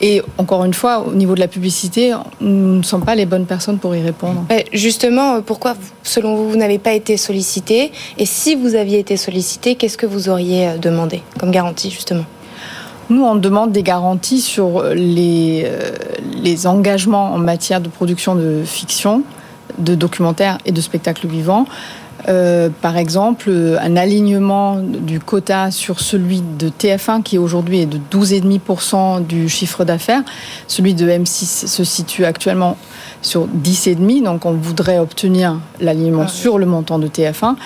Et 0.00 0.22
encore 0.38 0.64
une 0.64 0.74
fois, 0.74 1.04
au 1.06 1.12
niveau 1.12 1.34
de 1.34 1.40
la 1.40 1.48
publicité, 1.48 2.14
nous 2.40 2.78
ne 2.78 2.82
sommes 2.82 3.04
pas 3.04 3.14
les 3.14 3.26
bonnes 3.26 3.46
personnes 3.46 3.78
pour 3.78 3.94
y 3.94 4.02
répondre. 4.02 4.44
Justement, 4.72 5.42
pourquoi, 5.42 5.74
selon 6.02 6.36
vous, 6.36 6.50
vous 6.50 6.56
n'avez 6.56 6.78
pas 6.78 6.92
été 6.92 7.16
sollicité? 7.16 7.92
Et 8.18 8.26
si 8.26 8.54
vous 8.54 8.74
aviez 8.74 8.98
été 8.98 9.16
sollicité, 9.16 9.74
qu'est-ce 9.74 9.98
que 9.98 10.06
vous 10.06 10.28
auriez 10.28 10.68
euh, 10.68 10.78
demandé 10.78 11.22
comme 11.38 11.50
garantie, 11.50 11.90
justement? 11.90 12.24
Nous, 13.10 13.24
on 13.24 13.34
demande 13.34 13.72
des 13.72 13.82
garanties 13.82 14.40
sur 14.40 14.82
les, 14.94 15.70
les 16.42 16.66
engagements 16.66 17.32
en 17.32 17.38
matière 17.38 17.80
de 17.80 17.88
production 17.88 18.34
de 18.34 18.62
fiction, 18.64 19.22
de 19.78 19.94
documentaires 19.94 20.58
et 20.64 20.72
de 20.72 20.80
spectacles 20.80 21.26
vivants. 21.26 21.66
Euh, 22.28 22.68
par 22.80 22.96
exemple, 22.96 23.50
un 23.80 23.96
alignement 23.96 24.76
du 24.76 25.18
quota 25.18 25.70
sur 25.70 26.00
celui 26.00 26.40
de 26.40 26.68
TF1 26.68 27.22
qui 27.22 27.36
aujourd'hui 27.36 27.80
est 27.80 27.86
de 27.86 27.98
12,5% 27.98 29.26
du 29.26 29.48
chiffre 29.48 29.84
d'affaires. 29.84 30.22
Celui 30.68 30.94
de 30.94 31.08
M6 31.08 31.66
se 31.66 31.84
situe 31.84 32.24
actuellement 32.24 32.76
sur 33.22 33.48
10,5%, 33.48 34.22
donc 34.22 34.46
on 34.46 34.52
voudrait 34.52 34.98
obtenir 34.98 35.58
l'alignement 35.80 36.24
ah, 36.26 36.28
sur 36.28 36.58
le 36.58 36.66
montant 36.66 36.98
de 36.98 37.08
TF1 37.08 37.56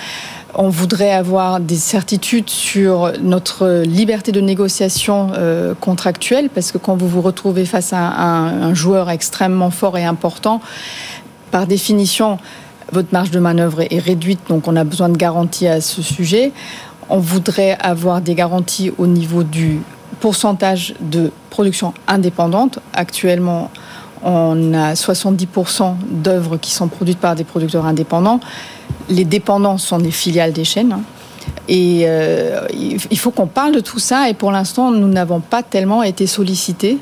on 0.57 0.69
voudrait 0.69 1.11
avoir 1.11 1.59
des 1.59 1.75
certitudes 1.75 2.49
sur 2.49 3.13
notre 3.21 3.83
liberté 3.83 4.31
de 4.31 4.41
négociation 4.41 5.29
euh, 5.33 5.75
contractuelle, 5.79 6.49
parce 6.49 6.71
que 6.71 6.79
quand 6.79 6.95
vous 6.95 7.07
vous 7.07 7.21
retrouvez 7.21 7.65
face 7.65 7.93
à 7.93 7.99
un, 7.99 8.63
un, 8.63 8.73
joueur 8.73 9.11
extrêmement 9.11 9.69
fort 9.69 9.97
et 9.97 10.03
important, 10.03 10.59
par 11.51 11.67
définition, 11.67 12.39
votre 12.91 13.09
marge 13.11 13.29
de 13.29 13.39
manœuvre 13.39 13.81
est 13.81 13.99
réduite, 13.99 14.39
donc 14.49 14.67
on 14.67 14.75
a 14.75 14.83
besoin 14.83 15.09
de 15.09 15.17
garanties 15.17 15.67
à 15.67 15.79
ce 15.79 16.01
sujet. 16.01 16.51
On 17.09 17.19
voudrait 17.19 17.77
avoir 17.79 18.21
des 18.21 18.33
garanties 18.33 18.91
au 18.97 19.05
niveau 19.05 19.43
du 19.43 19.79
pourcentage 20.19 20.95
de 20.99 21.31
production 21.51 21.93
indépendante. 22.07 22.79
Actuellement, 22.93 23.69
on 24.23 24.73
a 24.73 24.93
70% 24.93 25.95
d'œuvres 26.09 26.57
qui 26.57 26.71
sont 26.71 26.87
produites 26.87 27.19
par 27.19 27.35
des 27.35 27.43
producteurs 27.43 27.85
indépendants. 27.85 28.39
Les 29.09 29.25
dépendants 29.25 29.77
sont 29.77 29.99
des 29.99 30.11
filiales 30.11 30.53
des 30.53 30.63
chaînes. 30.63 30.93
Hein. 30.93 31.01
Et 31.67 32.03
euh, 32.05 32.67
il 32.71 33.17
faut 33.17 33.31
qu'on 33.31 33.47
parle 33.47 33.73
de 33.73 33.79
tout 33.79 33.99
ça. 33.99 34.29
Et 34.29 34.33
pour 34.33 34.51
l'instant, 34.51 34.91
nous 34.91 35.07
n'avons 35.07 35.39
pas 35.39 35.63
tellement 35.63 36.03
été 36.03 36.27
sollicités. 36.27 36.97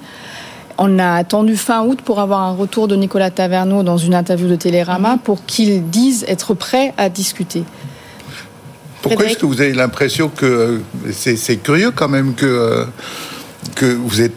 On 0.78 1.00
a 1.00 1.14
attendu 1.14 1.56
fin 1.56 1.84
août 1.84 2.00
pour 2.04 2.20
avoir 2.20 2.42
un 2.42 2.54
retour 2.54 2.88
de 2.88 2.96
Nicolas 2.96 3.32
Taverneau 3.32 3.84
dans 3.84 3.98
une 3.98 4.14
interview 4.14 4.48
de 4.48 4.56
Télérama 4.56 5.14
mhm. 5.14 5.20
pour 5.20 5.46
qu'il 5.46 5.90
dise 5.90 6.26
être 6.28 6.54
prêt 6.54 6.94
à 6.98 7.10
discuter. 7.10 7.64
Pourquoi 9.02 9.26
est-ce 9.26 9.38
que 9.38 9.46
vous 9.46 9.62
avez 9.62 9.74
l'impression 9.74 10.30
que 10.30 10.46
euh, 10.46 11.12
c'est 11.12 11.58
curieux 11.58 11.92
quand 11.92 12.10
même 12.10 12.34
que, 12.34 12.46
euh, 12.46 12.86
que 13.76 13.86
vous 13.86 14.22
êtes 14.22 14.34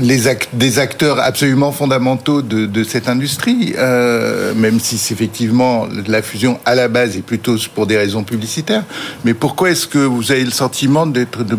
les 0.00 0.28
act 0.28 0.50
des 0.52 0.78
acteurs 0.78 1.18
absolument 1.20 1.72
fondamentaux 1.72 2.42
de, 2.42 2.66
de 2.66 2.84
cette 2.84 3.08
industrie, 3.08 3.74
euh, 3.78 4.54
même 4.54 4.80
si 4.80 4.98
c'est 4.98 5.14
effectivement 5.14 5.86
la 6.06 6.22
fusion 6.22 6.58
à 6.64 6.74
la 6.74 6.88
base 6.88 7.16
est 7.16 7.22
plutôt 7.22 7.56
pour 7.74 7.86
des 7.86 7.96
raisons 7.96 8.24
publicitaires. 8.24 8.84
Mais 9.24 9.34
pourquoi 9.34 9.70
est-ce 9.70 9.86
que 9.86 9.98
vous 9.98 10.32
avez 10.32 10.44
le 10.44 10.50
sentiment 10.50 11.06
d'être 11.06 11.44
de 11.44 11.56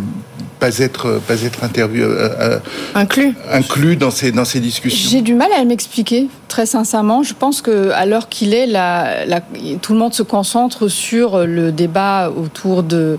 pas 0.60 0.78
être 0.78 1.20
pas 1.28 1.42
être 1.42 1.64
interview, 1.64 2.04
euh, 2.04 2.30
euh, 2.40 2.60
inclus 2.94 3.34
inclus 3.52 3.96
dans 3.96 4.12
ces 4.12 4.32
dans 4.32 4.46
ces 4.46 4.60
discussions? 4.60 5.10
J'ai 5.10 5.22
du 5.22 5.34
mal 5.34 5.50
à 5.60 5.66
m'expliquer 5.66 6.28
très 6.48 6.68
sincèrement. 6.68 7.24
Je 7.24 7.34
pense 7.34 7.62
que 7.62 7.90
à 7.92 8.06
l'heure 8.06 8.30
qu'il 8.30 8.54
est, 8.54 8.68
la, 8.68 9.26
la, 9.26 9.42
tout 9.82 9.94
le 9.94 10.00
monde 10.00 10.14
se 10.14 10.24
concentre 10.24 10.88
sur 10.88 11.48
le 11.48 11.72
débat 11.72 12.30
autour 12.30 12.84
de 12.84 13.18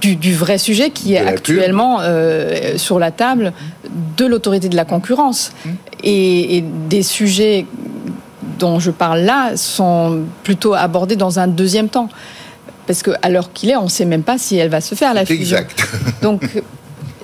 du, 0.00 0.16
du, 0.16 0.34
vrai 0.34 0.58
sujet 0.58 0.90
qui 0.90 1.14
est 1.14 1.18
actuellement 1.18 1.98
euh, 2.00 2.76
sur 2.76 2.98
la 2.98 3.10
table 3.10 3.52
de 4.16 4.26
l'autorité 4.26 4.68
de 4.68 4.76
la 4.76 4.84
concurrence. 4.84 5.52
Mmh. 5.64 5.70
Et, 6.02 6.56
et, 6.56 6.64
des 6.88 7.02
sujets 7.02 7.66
dont 8.58 8.80
je 8.80 8.90
parle 8.90 9.20
là 9.20 9.56
sont 9.56 10.22
plutôt 10.42 10.74
abordés 10.74 11.16
dans 11.16 11.38
un 11.38 11.46
deuxième 11.46 11.88
temps. 11.88 12.08
Parce 12.86 13.02
qu'à 13.02 13.28
l'heure 13.28 13.52
qu'il 13.52 13.70
est, 13.70 13.76
on 13.76 13.84
ne 13.84 13.88
sait 13.88 14.04
même 14.04 14.22
pas 14.24 14.38
si 14.38 14.56
elle 14.56 14.68
va 14.68 14.80
se 14.80 14.94
faire, 14.94 15.14
la 15.14 15.24
fusion. 15.24 15.58
Exact. 15.58 15.86
Donc, 16.22 16.42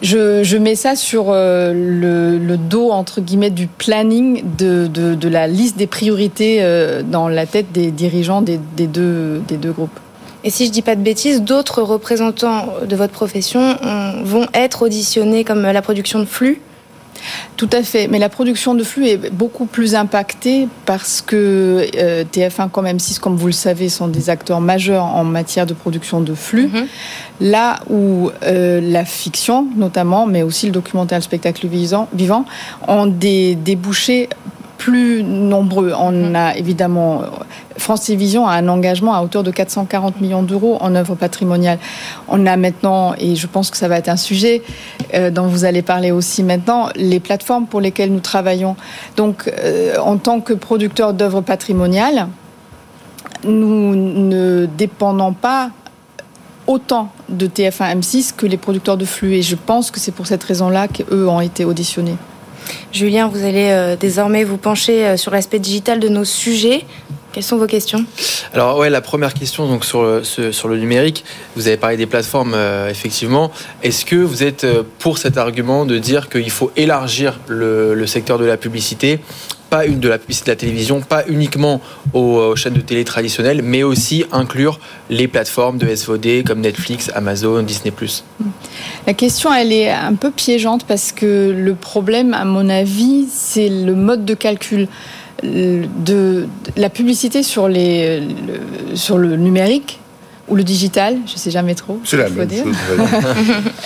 je, 0.02 0.44
je, 0.44 0.56
mets 0.56 0.74
ça 0.74 0.94
sur 0.94 1.26
euh, 1.30 1.72
le, 1.72 2.38
le, 2.38 2.56
dos, 2.56 2.90
entre 2.90 3.20
guillemets, 3.20 3.50
du 3.50 3.66
planning 3.66 4.42
de, 4.59 4.87
de, 4.87 5.14
de 5.14 5.28
la 5.28 5.46
liste 5.46 5.76
des 5.76 5.87
priorités 5.87 6.59
euh, 6.61 7.02
dans 7.02 7.28
la 7.28 7.46
tête 7.46 7.72
des 7.72 7.90
dirigeants 7.90 8.42
des, 8.42 8.61
des, 8.76 8.87
deux, 8.87 9.42
des 9.48 9.56
deux 9.56 9.72
groupes. 9.72 9.98
Et 10.44 10.51
si 10.51 10.66
je 10.66 10.70
dis 10.70 10.83
pas 10.83 10.96
de 10.96 11.03
bêtises, 11.03 11.42
d'autres 11.42 11.83
représentants 11.83 12.68
de 12.85 12.96
votre 12.96 13.12
profession 13.12 13.77
vont 14.25 14.46
être 14.55 14.83
auditionnés 14.83 15.44
comme 15.44 15.62
la 15.62 15.83
production 15.83 16.18
de 16.20 16.25
flux 16.25 16.61
tout 17.57 17.70
à 17.72 17.83
fait, 17.83 18.09
mais 18.09 18.18
la 18.18 18.29
production 18.29 18.75
de 18.75 18.85
flux 18.85 19.07
est 19.07 19.31
beaucoup 19.33 19.66
plus 19.66 19.94
impactée 19.94 20.68
parce 20.85 21.22
que 21.22 21.87
euh, 21.96 22.25
TF1 22.31 22.70
comme 22.70 22.87
M6, 22.87 23.18
comme 23.18 23.37
vous 23.37 23.46
le 23.46 23.53
savez, 23.53 23.88
sont 23.88 24.09
des 24.09 24.31
acteurs 24.31 24.61
majeurs 24.61 25.05
en 25.05 25.25
matière 25.25 25.66
de 25.66 25.75
production 25.75 26.20
de 26.20 26.35
flux. 26.35 26.66
Mm 26.68 26.75
-hmm. 26.75 26.87
Là 27.40 27.81
où 27.90 28.31
euh, 28.42 28.81
la 28.81 29.05
fiction, 29.05 29.66
notamment, 29.77 30.27
mais 30.27 30.42
aussi 30.42 30.66
le 30.66 30.72
documentaire, 30.72 31.18
le 31.18 31.25
spectacle 31.25 31.66
vivant, 31.66 32.09
vivant 32.12 32.44
ont 32.88 33.07
des 33.07 33.55
débouchés 33.55 34.29
plus 34.78 35.22
nombreux. 35.22 35.92
On 35.98 36.12
mmh. 36.12 36.36
a 36.36 36.56
évidemment 36.56 37.22
France 37.78 38.02
Télévisions 38.02 38.46
a 38.46 38.52
un 38.54 38.68
engagement 38.68 39.14
à 39.14 39.22
hauteur 39.22 39.42
de 39.42 39.50
440 39.50 40.20
millions 40.20 40.42
d'euros 40.42 40.78
en 40.80 40.94
œuvre 40.94 41.14
patrimoniale. 41.14 41.78
On 42.28 42.46
a 42.46 42.56
maintenant, 42.56 43.14
et 43.18 43.36
je 43.36 43.46
pense 43.46 43.70
que 43.70 43.76
ça 43.76 43.88
va 43.88 43.98
être 43.98 44.08
un 44.08 44.16
sujet 44.16 44.62
euh, 45.14 45.30
dont 45.30 45.46
vous 45.46 45.64
allez 45.64 45.82
parler 45.82 46.10
aussi 46.10 46.42
maintenant, 46.42 46.88
les 46.96 47.20
plateformes 47.20 47.66
pour 47.66 47.80
lesquelles 47.80 48.12
nous 48.12 48.20
travaillons. 48.20 48.76
Donc, 49.16 49.52
euh, 49.62 49.96
en 49.98 50.16
tant 50.16 50.40
que 50.40 50.52
producteur 50.52 51.12
d'œuvres 51.12 51.42
patrimoniales, 51.42 52.28
nous 53.44 53.94
ne 53.94 54.66
dépendons 54.66 55.32
pas 55.32 55.70
autant 56.66 57.12
de 57.28 57.46
TF1 57.46 58.00
M6 58.00 58.34
que 58.36 58.46
les 58.46 58.56
producteurs 58.56 58.96
de 58.96 59.04
flux. 59.04 59.34
Et 59.34 59.42
je 59.42 59.54
pense 59.54 59.90
que 59.90 60.00
c'est 60.00 60.12
pour 60.12 60.26
cette 60.26 60.42
raison-là 60.42 60.88
qu'eux 60.88 61.28
ont 61.28 61.40
été 61.40 61.64
auditionnés. 61.64 62.16
Julien, 62.92 63.29
vous 63.29 63.44
allez 63.44 63.70
euh, 63.70 63.96
désormais 63.96 64.44
vous 64.44 64.57
pencher 64.57 65.07
euh, 65.07 65.16
sur 65.16 65.31
l'aspect 65.33 65.59
digital 65.59 66.00
de 66.00 66.09
nos 66.09 66.24
sujets. 66.24 66.85
Quelles 67.37 67.44
sont 67.44 67.59
vos 67.59 67.66
questions? 67.66 68.03
Alors 68.55 68.79
ouais, 68.79 68.88
la 68.88 69.03
première 69.03 69.35
question 69.35 69.68
donc 69.68 69.85
sur 69.85 70.03
le, 70.03 70.25
sur 70.25 70.68
le 70.68 70.79
numérique, 70.79 71.22
vous 71.55 71.68
avez 71.68 71.77
parlé 71.77 71.99
des 71.99 72.07
plateformes 72.07 72.55
euh, 72.55 72.88
effectivement. 72.88 73.53
Est-ce 73.83 74.07
que 74.07 74.16
vous 74.16 74.42
êtes 74.42 74.64
euh, 74.64 74.85
pour 75.01 75.18
cet 75.18 75.37
argument 75.37 75.85
de 75.85 75.99
dire 75.99 76.31
qu'il 76.31 76.51
faut 76.51 76.72
élargir 76.79 77.38
le, 77.46 77.92
le 77.92 78.07
secteur 78.07 78.38
de 78.38 78.46
la 78.46 78.57
publicité 78.57 79.20
pas 79.68 79.85
une 79.85 79.99
de 79.99 80.09
la 80.09 80.18
publicité 80.18 80.46
de 80.46 80.51
la 80.53 80.61
télévision, 80.61 81.01
pas 81.01 81.25
uniquement 81.27 81.81
aux, 82.12 82.55
chaînes 82.55 82.75
de 82.75 82.81
télé 82.81 83.05
traditionnelles, 83.05 83.62
mais 83.62 83.83
aussi 83.83 84.25
inclure 84.31 84.79
les 85.11 85.27
plateformes 85.29 85.77
de 85.77 85.92
SVOD 85.92 86.44
comme 86.46 86.61
Netflix, 86.61 87.11
Amazon, 87.14 87.62
Disney+. 87.64 87.92
La 89.09 89.12
question, 89.12 89.53
elle 89.53 89.72
est 89.72 89.90
un 89.90 90.14
peu 90.14 90.31
piégeante 90.31 90.85
parce 90.87 91.11
que 91.11 91.51
le 91.51 91.75
problème, 91.75 92.33
à 92.33 92.44
mon 92.44 92.68
avis, 92.68 93.27
c'est 93.29 93.68
le 93.68 93.96
mode 93.96 94.25
de 94.25 94.35
calcul 94.35 94.87
de, 95.42 96.49
la 96.77 96.90
publicité 96.90 97.42
sur, 97.42 97.68
les, 97.68 98.22
sur 98.94 99.18
le 99.18 99.37
numérique 99.37 100.01
ou 100.49 100.55
le 100.55 100.62
digital, 100.62 101.18
je 101.27 101.33
ne 101.33 101.38
sais 101.38 101.51
jamais 101.51 101.75
trop. 101.75 101.99
C'est 102.05 102.16
la 102.16 102.29
même 102.29 102.49
chose. 102.49 102.77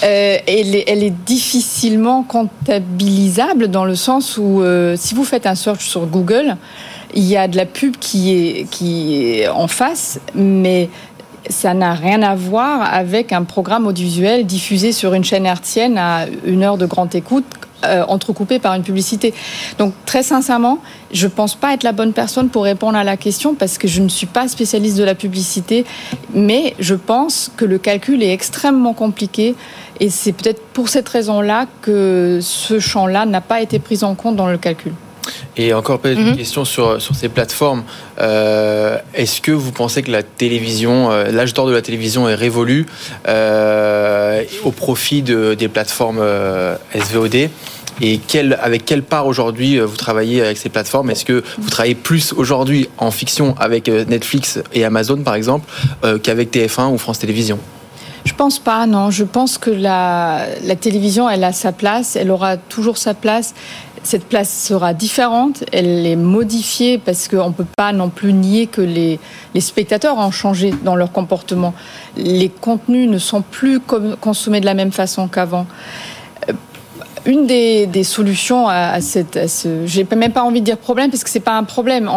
euh, 0.05 0.37
elle, 0.47 0.75
est, 0.75 0.85
elle, 0.87 1.03
est, 1.03 1.15
difficilement 1.25 2.23
comptabilisable 2.23 3.69
dans 3.69 3.85
le 3.85 3.95
sens 3.95 4.37
où 4.37 4.61
euh, 4.61 4.95
si 4.99 5.15
vous 5.15 5.25
faites 5.25 5.47
un 5.47 5.55
search 5.55 5.89
sur 5.89 6.07
Google, 6.07 6.57
il 7.15 7.25
y 7.25 7.37
a 7.37 7.49
de 7.49 7.57
la 7.57 7.67
pub 7.67 7.97
qui 7.97 8.37
est, 8.37 8.71
qui 8.71 9.41
est 9.41 9.49
en 9.49 9.69
face, 9.69 10.21
mais 10.35 10.91
ça 11.49 11.73
n'a 11.73 11.95
rien 11.95 12.23
à 12.23 12.35
voir 12.35 12.93
avec 12.93 13.33
un 13.33 13.45
programme 13.45 13.87
audiovisuel 13.87 14.45
diffusé 14.45 14.93
sur 14.93 15.15
une 15.15 15.25
chaîne 15.25 15.47
hertzienne 15.47 15.97
à 15.97 16.27
une 16.45 16.63
heure 16.63 16.77
de 16.77 16.87
grande 16.87 17.15
écoute 17.15 17.47
euh, 17.85 18.05
entrecoupé 18.09 18.59
par 18.59 18.75
une 18.75 18.83
publicité. 18.83 19.35
Donc 19.79 19.95
très 20.07 20.23
sincèrement, 20.23 20.79
je 21.13 21.27
ne 21.27 21.31
pense 21.31 21.55
pas 21.55 21.75
être 21.75 21.83
la 21.83 21.93
bonne 21.93 22.13
personne 22.13 22.49
pour 22.49 22.65
répondre 22.65 22.97
à 22.97 23.05
la 23.05 23.17
question 23.17 23.55
parce 23.55 23.79
que 23.79 23.89
je 23.89 24.01
ne 24.01 24.09
suis 24.09 24.27
pas 24.27 24.49
spécialiste 24.49 24.99
de 24.99 25.05
la 25.05 25.15
publicité, 25.15 25.85
mais 26.35 26.75
je 26.79 26.95
pense 26.95 27.51
que 27.57 27.65
le 27.65 27.79
calcul 27.79 28.23
est 28.23 28.33
extrêmement 28.33 28.93
compliqué 28.93 29.55
et 29.99 30.11
c'est 30.11 30.33
peut-être 30.33 30.63
pour 30.73 30.89
cette 30.89 31.09
raison-là 31.09 31.67
que 31.83 32.41
ce 32.43 32.79
champ-là 32.79 33.27
n'a 33.27 33.41
pas 33.41 33.61
été 33.61 33.79
pris 33.79 34.03
en 34.03 34.15
compte 34.15 34.37
dans 34.37 34.49
le 34.49 34.59
calcul. 34.59 34.93
Et 35.57 35.75
encore 35.75 35.99
peut-être 35.99 36.19
une 36.19 36.31
mhm. 36.31 36.37
question 36.37 36.65
sur, 36.65 37.01
sur 37.01 37.15
ces 37.15 37.29
plateformes. 37.29 37.83
Euh, 38.19 38.99
est-ce 39.15 39.41
que 39.41 39.53
vous 39.53 39.73
pensez 39.73 40.03
que 40.03 40.11
la 40.11 40.23
télévision, 40.23 41.11
euh, 41.11 41.31
l'âge 41.31 41.55
d'or 41.55 41.67
de 41.67 41.73
la 41.73 41.83
télévision 41.83 42.29
est 42.29 42.35
révolu 42.35 42.87
euh, 43.29 44.43
au 44.65 44.71
profit 44.71 45.23
de, 45.23 45.55
des 45.55 45.69
plateformes 45.69 46.23
SVOD 46.95 47.49
et 48.03 48.19
quelle, 48.27 48.59
avec 48.63 48.87
quelle 48.87 49.03
part 49.03 49.27
aujourd'hui 49.27 49.79
vous 49.79 49.97
travaillez 49.97 50.41
avec 50.43 50.57
ces 50.57 50.71
plateformes? 50.71 51.11
Est-ce 51.11 51.27
que 51.27 51.45
vous 51.59 51.69
travaillez 51.69 51.95
plus 51.95 52.33
aujourd'hui 52.33 52.89
en 52.97 53.11
fiction 53.11 53.55
avec 53.59 53.89
Netflix 53.89 54.59
et 54.73 54.87
Amazon 54.87 55.19
par 55.19 55.35
exemple 55.35 55.71
qu'avec 56.23 56.51
TF1 56.51 56.95
ou 56.95 56.99
France 56.99 57.19
Télévisions? 57.19 57.59
Je 58.25 58.35
pense 58.35 58.59
pas, 58.59 58.87
non. 58.87 59.11
Je 59.11 59.25
pense 59.25 59.59
que 59.59 59.71
la, 59.71 60.47
la 60.65 60.77
télévision, 60.77 61.29
elle 61.29 61.45
a 61.45 61.53
sa 61.53 61.73
place, 61.73 62.17
elle 62.17 62.31
aura 62.31 62.57
toujours 62.57 62.99
sa 62.99 63.15
place. 63.15 63.55
Cette 64.03 64.25
place 64.25 64.51
sera 64.51 64.95
différente, 64.95 65.63
elle 65.73 66.07
est 66.07 66.17
modifiée 66.17 66.97
parce 66.97 67.29
qu'on 67.29 67.49
ne 67.49 67.53
peut 67.53 67.67
pas 67.77 67.93
non 67.93 68.09
plus 68.09 68.33
nier 68.33 68.67
que 68.67 68.81
les, 68.81 69.21
spectateurs 69.61 70.17
ont 70.17 70.31
changé 70.31 70.73
dans 70.85 70.97
leur 70.97 71.13
comportement. 71.13 71.75
Les 72.17 72.49
contenus 72.49 73.11
ne 73.11 73.19
sont 73.19 73.43
plus 73.43 73.79
consommés 74.21 74.61
de 74.61 74.65
la 74.65 74.73
même 74.73 74.91
façon 74.91 75.29
qu'avant. 75.29 75.67
Euh, 76.49 76.55
une 77.27 77.47
des, 77.47 78.05
solutions 78.05 78.69
à, 78.69 79.03
cette, 79.03 79.37
à 79.37 79.49
ce, 79.49 79.87
j'ai 79.87 80.07
même 80.17 80.33
pas 80.33 80.45
envie 80.45 80.61
de 80.61 80.67
dire 80.67 80.79
problème 80.79 81.11
parce 81.11 81.23
que 81.23 81.29
c'est 81.29 81.41
pas 81.41 81.59
un 81.59 81.65
problème. 81.65 82.09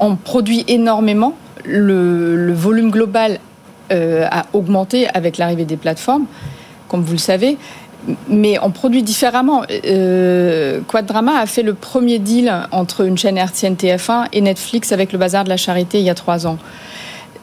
On, 0.00 0.16
produit 0.16 0.64
énormément. 0.68 1.34
Le, 1.64 2.36
le 2.36 2.52
volume 2.52 2.90
global 2.90 3.40
euh, 3.90 4.26
a 4.30 4.44
augmenté 4.52 5.08
avec 5.14 5.38
l'arrivée 5.38 5.64
des 5.64 5.78
plateformes, 5.78 6.26
comme 6.88 7.02
vous 7.02 7.12
le 7.12 7.18
savez 7.18 7.56
mais 8.28 8.58
on 8.62 8.70
produit 8.70 9.02
différemment. 9.02 9.62
Euh, 9.84 10.80
Quadrama 10.86 11.38
a 11.38 11.46
fait 11.46 11.62
le 11.62 11.74
premier 11.74 12.18
deal 12.18 12.52
entre 12.70 13.04
une 13.04 13.18
chaîne 13.18 13.38
RTN 13.38 13.74
TF1 13.74 14.28
et 14.32 14.40
Netflix 14.40 14.92
avec 14.92 15.12
le 15.12 15.18
Bazar 15.18 15.44
de 15.44 15.48
la 15.48 15.56
Charité 15.56 15.98
il 15.98 16.04
y 16.04 16.10
a 16.10 16.14
trois 16.14 16.46
ans. 16.46 16.58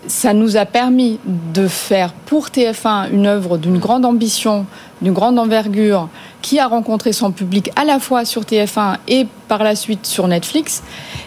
Ça 0.08 0.34
nous 0.34 0.56
a 0.56 0.66
permis 0.66 1.20
de 1.26 1.68
faire 1.68 2.14
pour 2.14 2.48
TF1 2.50 3.12
une 3.12 3.26
œuvre 3.26 3.58
d'une 3.58 3.80
grande 3.80 4.06
ambition, 4.06 4.66
d'une 5.02 5.14
grande 5.14 5.40
envergure, 5.40 6.10
qui 6.42 6.60
a 6.60 6.68
rencontré 6.68 7.12
son 7.12 7.32
public 7.32 7.72
à 7.76 7.86
la 7.86 7.98
fois 7.98 8.24
sur 8.24 8.44
TF1 8.44 8.98
et 9.08 9.26
par 9.48 9.64
la 9.64 9.76
suite 9.76 10.06
sur 10.06 10.28
Netflix. 10.28 10.84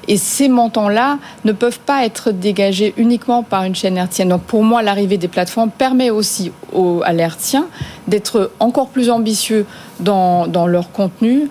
Et 0.07 0.17
ces 0.17 0.49
montants-là 0.49 1.19
ne 1.45 1.51
peuvent 1.51 1.81
pas 1.81 2.05
être 2.05 2.31
dégagés 2.31 2.95
uniquement 2.97 3.43
par 3.43 3.65
une 3.65 3.75
chaîne 3.75 3.97
hertzienne. 3.97 4.29
Donc 4.29 4.43
pour 4.43 4.63
moi, 4.63 4.81
l'arrivée 4.81 5.19
des 5.19 5.27
plateformes 5.27 5.71
permet 5.71 6.11
aussi 6.11 6.53
aux, 6.73 7.03
à 7.05 7.13
l'hertzien 7.13 7.67
d'être 8.07 8.53
encore 8.61 8.89
plus 8.89 9.11
ambitieux 9.11 9.67
dans, 9.99 10.47
leur 10.67 10.93
contenu 10.93 11.49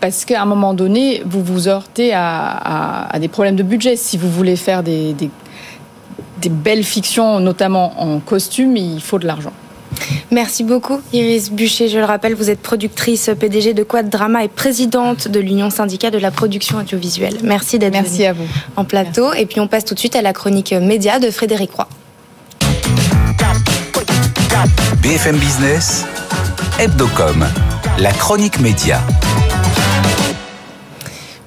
parce 0.00 0.24
qu'à 0.24 0.42
un 0.42 0.46
moment 0.46 0.74
donné, 0.74 1.22
vous 1.24 1.42
vous 1.42 1.68
heurtez 1.68 2.12
à, 2.14 3.08
des 3.20 3.28
problèmes 3.28 3.56
de 3.56 3.62
budget. 3.62 3.96
Si 3.96 4.16
vous 4.16 4.30
voulez 4.30 4.56
faire 4.56 4.82
des, 4.82 5.14
des 6.42 6.48
belles 6.48 6.84
fictions, 6.84 7.40
notamment 7.40 8.00
en 8.02 8.18
costume, 8.18 8.76
il 8.76 9.00
faut 9.00 9.18
de 9.18 9.26
l'argent. 9.26 9.52
Merci 10.30 10.64
beaucoup, 10.64 11.00
Iris 11.12 11.50
Bûcher. 11.52 11.88
Je 11.88 11.98
le 11.98 12.04
rappelle, 12.04 12.34
vous 12.34 12.50
êtes 12.50 12.60
productrice 12.60 13.30
PDG 13.38 13.74
de 13.74 13.82
Quad 13.82 14.08
Drama 14.08 14.42
et 14.42 14.48
présidente 14.48 15.28
de 15.28 15.38
l'Union 15.38 15.70
syndicale 15.70 16.10
de 16.10 16.18
la 16.18 16.30
production 16.30 16.78
audiovisuelle. 16.78 17.36
Merci 17.44 17.78
d'être 17.78 17.92
Merci 17.92 18.24
à 18.26 18.32
vous. 18.32 18.46
en 18.76 18.84
plateau. 18.84 19.32
Et 19.34 19.46
puis 19.46 19.60
on 19.60 19.68
passe 19.68 19.84
tout 19.84 19.94
de 19.94 19.98
suite 19.98 20.16
à 20.16 20.22
la 20.22 20.32
chronique 20.32 20.72
média 20.72 21.18
de 21.18 21.30
Frédéric 21.30 21.72
Roy. 21.72 21.86
BFM 25.02 25.36
Business, 25.36 26.04
Hebdocom, 26.78 27.44
la 27.98 28.12
chronique 28.12 28.58
média. 28.60 29.00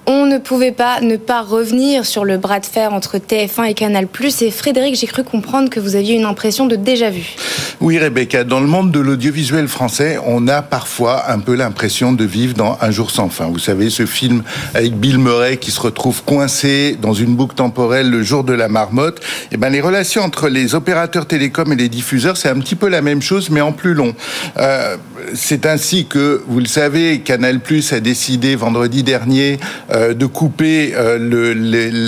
On 0.08 0.25
ne 0.26 0.38
pouvait 0.38 0.72
pas 0.72 1.02
ne 1.02 1.18
pas 1.18 1.42
revenir 1.42 2.06
sur 2.06 2.26
le 2.26 2.38
bras 2.38 2.60
de 2.60 2.66
fer 2.66 2.94
entre 2.94 3.18
TF1 3.18 3.70
et 3.70 3.74
Canal+. 3.74 4.08
Et 4.42 4.52
Frédéric, 4.52 4.96
j'ai 4.96 5.08
cru 5.08 5.24
comprendre 5.24 5.70
que 5.70 5.80
vous 5.80 5.96
aviez 5.96 6.16
une 6.16 6.26
impression 6.26 6.66
de 6.66 6.76
déjà 6.76 7.10
vu. 7.10 7.36
Oui, 7.82 8.00
Rebecca, 8.00 8.44
dans 8.44 8.60
le 8.60 8.68
monde 8.68 8.92
de 8.92 9.00
l'audiovisuel 9.00 9.68
français, 9.68 10.18
on 10.26 10.48
a 10.48 10.62
parfois 10.62 11.30
un 11.30 11.40
peu 11.40 11.56
l'impression 11.56 12.14
de 12.14 12.24
vivre 12.24 12.54
dans 12.54 12.78
Un 12.82 12.92
jour 12.92 13.12
sans 13.12 13.30
fin. 13.30 13.46
Vous 13.46 13.60
savez, 13.60 13.90
ce 13.90 14.06
film 14.06 14.44
avec 14.74 14.98
Bill 14.98 15.20
Murray 15.20 15.58
qui 15.58 15.72
se 15.72 15.80
retrouve 15.80 16.24
coincé 16.24 16.98
dans 17.02 17.14
une 17.14 17.36
boucle 17.36 17.56
temporelle 17.56 18.10
le 18.10 18.24
jour 18.24 18.44
de 18.44 18.54
la 18.54 18.68
marmotte. 18.68 19.22
Eh 19.52 19.58
ben, 19.58 19.70
les 19.70 19.82
relations 19.82 20.24
entre 20.24 20.50
les 20.50 20.74
opérateurs 20.74 21.26
télécoms 21.26 21.72
et 21.72 21.76
les 21.76 21.90
diffuseurs, 21.90 22.38
c'est 22.38 22.50
un 22.50 22.60
petit 22.60 22.76
peu 22.76 22.90
la 22.90 23.02
même 23.02 23.22
chose, 23.22 23.50
mais 23.50 23.62
en 23.62 23.72
plus 23.72 23.94
long. 23.94 24.16
Euh, 24.58 24.98
c'est 25.34 25.66
ainsi 25.66 26.06
que, 26.08 26.44
vous 26.48 26.60
le 26.60 26.66
savez, 26.66 27.20
Canal+ 27.20 27.60
a 27.92 28.00
décidé 28.00 28.56
vendredi 28.56 29.04
dernier 29.04 29.60
euh, 29.92 30.14
de 30.18 30.26
couper 30.26 30.94
euh, 30.96 31.54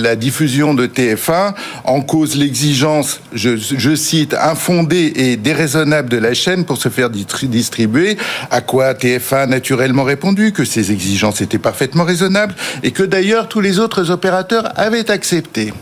la 0.02 0.16
diffusion 0.16 0.74
de 0.74 0.86
TF1 0.86 1.54
en 1.84 2.00
cause 2.00 2.36
l'exigence, 2.36 3.20
je, 3.32 3.56
je, 3.56 3.94
cite, 3.94 4.34
infondée 4.34 5.12
et 5.16 5.36
déraisonnable 5.36 6.08
de 6.08 6.16
la 6.16 6.34
chaîne 6.34 6.64
pour 6.64 6.78
se 6.78 6.88
faire 6.88 7.10
distribuer, 7.10 8.16
à 8.50 8.60
quoi 8.60 8.92
TF1 8.94 9.36
a 9.36 9.46
naturellement 9.46 10.04
répondu 10.04 10.52
que 10.52 10.64
ces 10.64 10.92
exigences 10.92 11.40
étaient 11.40 11.58
parfaitement 11.58 12.04
raisonnables 12.04 12.54
et 12.82 12.90
que 12.90 13.02
d'ailleurs 13.02 13.48
tous 13.48 13.60
les 13.60 13.78
autres 13.78 14.10
opérateurs 14.10 14.72
avaient 14.76 15.10
accepté. 15.10 15.72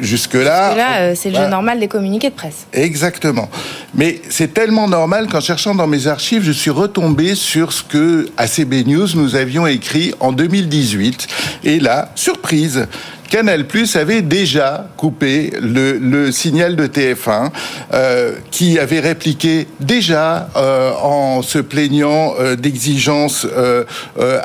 Jusque-là. 0.00 1.00
Euh, 1.00 1.14
c'est 1.14 1.30
le 1.30 1.36
jeu 1.36 1.46
normal 1.48 1.80
des 1.80 1.88
communiqués 1.88 2.30
de 2.30 2.34
presse. 2.34 2.66
Exactement. 2.72 3.48
Mais 3.94 4.20
c'est 4.30 4.54
tellement 4.54 4.88
normal 4.88 5.28
qu'en 5.28 5.40
cherchant 5.40 5.74
dans 5.74 5.86
mes 5.86 6.06
archives, 6.06 6.42
je 6.42 6.52
suis 6.52 6.70
retombé 6.70 7.34
sur 7.34 7.72
ce 7.72 7.82
que 7.82 8.28
ACB 8.36 8.86
News 8.86 9.08
nous 9.14 9.36
avions 9.36 9.66
écrit 9.66 10.14
en 10.20 10.32
2018. 10.32 11.26
Et 11.64 11.80
là, 11.80 12.10
surprise, 12.14 12.86
Canal 13.30 13.68
Plus 13.68 13.94
avait 13.94 14.22
déjà 14.22 14.88
coupé 14.96 15.52
le, 15.62 16.32
signal 16.32 16.74
de 16.74 16.88
TF1, 16.88 17.50
euh, 17.94 18.32
qui 18.50 18.76
avait 18.76 18.98
répliqué 18.98 19.68
déjà 19.78 20.48
euh, 20.56 20.90
en 21.00 21.40
se 21.40 21.60
plaignant 21.60 22.34
euh, 22.40 22.56
d'exigences 22.56 23.46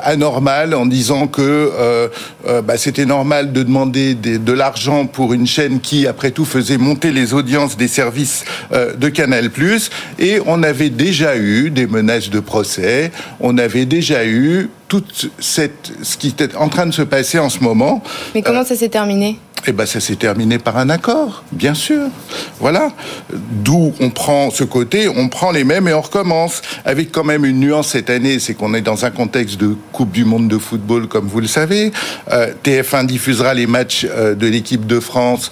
anormales, 0.04 0.72
en 0.74 0.86
disant 0.86 1.26
que 1.26 2.08
bah, 2.62 2.78
c'était 2.78 3.06
normal 3.06 3.52
de 3.52 3.64
demander 3.64 4.14
de 4.14 4.52
l'argent 4.52 5.06
pour 5.06 5.32
une 5.32 5.46
chaîne 5.46 5.80
qui, 5.80 6.06
après 6.06 6.30
tout, 6.30 6.44
faisait 6.44 6.78
monter 6.78 7.10
les 7.10 7.34
audiences 7.34 7.76
des 7.76 7.88
services 7.88 8.44
de 8.72 9.08
Canal 9.08 9.50
Plus. 9.50 9.90
Et 10.20 10.38
on 10.46 10.62
avait 10.62 10.90
déjà 10.90 11.36
eu 11.36 11.70
des 11.70 11.88
menaces 11.88 12.30
de 12.30 12.40
procès, 12.40 13.10
on 13.40 13.58
avait 13.58 13.86
déjà 13.86 14.24
eu 14.24 14.70
tout 14.88 15.04
cette, 15.38 15.92
ce 16.02 16.16
qui 16.16 16.28
était 16.28 16.54
en 16.56 16.68
train 16.68 16.86
de 16.86 16.92
se 16.92 17.02
passer 17.02 17.38
en 17.38 17.48
ce 17.48 17.60
moment. 17.60 18.02
Mais 18.34 18.42
comment 18.42 18.60
euh, 18.60 18.64
ça 18.64 18.76
s'est 18.76 18.88
terminé? 18.88 19.38
Eh 19.68 19.72
ben, 19.72 19.84
ça 19.84 19.98
s'est 19.98 20.16
terminé 20.16 20.58
par 20.58 20.76
un 20.76 20.90
accord, 20.90 21.42
bien 21.50 21.74
sûr. 21.74 22.06
Voilà. 22.60 22.92
D'où 23.32 23.92
on 24.00 24.10
prend 24.10 24.50
ce 24.50 24.62
côté, 24.62 25.08
on 25.08 25.28
prend 25.28 25.50
les 25.50 25.64
mêmes 25.64 25.88
et 25.88 25.94
on 25.94 26.00
recommence. 26.00 26.62
Avec 26.84 27.10
quand 27.10 27.24
même 27.24 27.44
une 27.44 27.58
nuance 27.58 27.88
cette 27.88 28.10
année, 28.10 28.38
c'est 28.38 28.54
qu'on 28.54 28.74
est 28.74 28.80
dans 28.80 29.04
un 29.04 29.10
contexte 29.10 29.58
de 29.58 29.74
Coupe 29.90 30.12
du 30.12 30.24
Monde 30.24 30.46
de 30.46 30.58
football, 30.58 31.08
comme 31.08 31.26
vous 31.26 31.40
le 31.40 31.48
savez. 31.48 31.90
Euh, 32.30 32.52
TF1 32.62 33.06
diffusera 33.06 33.54
les 33.54 33.66
matchs 33.66 34.06
euh, 34.08 34.34
de 34.36 34.46
l'équipe 34.46 34.86
de 34.86 35.00
France 35.00 35.50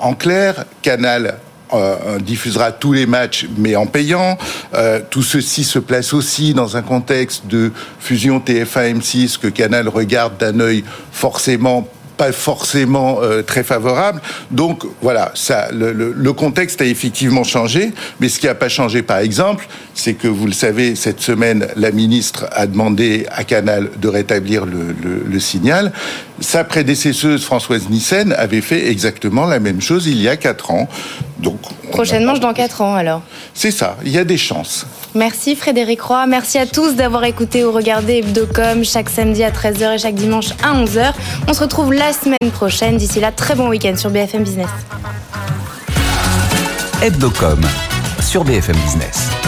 en 0.00 0.14
clair. 0.14 0.66
Canal 0.82 1.38
euh, 1.74 2.18
diffusera 2.18 2.72
tous 2.72 2.92
les 2.92 3.06
matchs, 3.06 3.46
mais 3.56 3.76
en 3.76 3.86
payant. 3.86 4.38
Euh, 4.74 5.00
tout 5.10 5.22
ceci 5.22 5.64
se 5.64 5.78
place 5.78 6.12
aussi 6.12 6.54
dans 6.54 6.76
un 6.76 6.82
contexte 6.82 7.46
de 7.46 7.72
fusion 7.98 8.38
TF1-M6 8.40 9.38
que 9.38 9.48
Canal 9.48 9.88
regarde 9.88 10.36
d'un 10.38 10.60
œil 10.60 10.84
forcément 11.10 11.88
pas 12.22 12.30
forcément 12.30 13.18
euh, 13.20 13.42
très 13.42 13.64
favorable. 13.64 14.20
Donc 14.52 14.84
voilà, 15.00 15.32
ça, 15.34 15.72
le, 15.72 15.92
le, 15.92 16.12
le, 16.12 16.32
contexte 16.32 16.80
a 16.80 16.84
effectivement 16.84 17.42
changé, 17.42 17.90
mais 18.20 18.28
ce 18.28 18.38
qui 18.38 18.46
n'a 18.46 18.54
pas 18.54 18.68
changé, 18.68 19.02
par 19.02 19.18
exemple, 19.18 19.66
c'est 19.92 20.14
que 20.14 20.28
vous 20.28 20.46
le 20.46 20.52
savez, 20.52 20.94
cette 20.94 21.20
semaine, 21.20 21.66
la 21.74 21.90
ministre 21.90 22.46
a 22.52 22.68
demandé 22.68 23.26
à 23.32 23.42
Canal 23.42 23.90
de 24.00 24.06
rétablir 24.06 24.66
le, 24.66 24.94
le 25.28 25.40
signal. 25.40 25.92
Sa 26.38 26.62
prédécesseuse 26.62 27.44
Françoise 27.44 27.88
Nissen 27.90 28.32
avait 28.38 28.60
fait 28.60 28.88
exactement 28.88 29.46
la 29.46 29.58
même 29.58 29.80
chose 29.80 30.06
il 30.06 30.22
y 30.22 30.28
a 30.28 30.36
quatre 30.36 30.70
ans. 30.70 30.88
Donc 31.40 31.58
prochainement, 31.90 32.34
dans 32.34 32.52
quatre 32.52 32.82
ans 32.82 32.94
alors. 32.94 33.22
C'est 33.52 33.72
ça. 33.72 33.96
Il 34.04 34.12
y 34.12 34.18
a 34.18 34.24
des 34.24 34.38
chances. 34.38 34.86
Merci 35.14 35.56
Frédéric 35.56 36.00
Roy. 36.00 36.26
Merci 36.26 36.58
à 36.58 36.66
tous 36.66 36.94
d'avoir 36.94 37.24
écouté 37.24 37.64
ou 37.64 37.72
regardé 37.72 38.18
Hebdocom 38.18 38.84
chaque 38.84 39.10
samedi 39.10 39.44
à 39.44 39.50
13h 39.50 39.94
et 39.94 39.98
chaque 39.98 40.14
dimanche 40.14 40.50
à 40.62 40.74
11h. 40.74 41.12
On 41.48 41.52
se 41.52 41.60
retrouve 41.60 41.92
la 41.92 42.12
semaine 42.12 42.50
prochaine. 42.52 42.96
D'ici 42.96 43.20
là, 43.20 43.32
très 43.32 43.54
bon 43.54 43.68
week-end 43.68 43.96
sur 43.96 44.10
BFM 44.10 44.42
Business. 44.42 44.70
Hebdocom 47.02 47.60
sur 48.20 48.44
BFM 48.44 48.76
Business. 48.76 49.41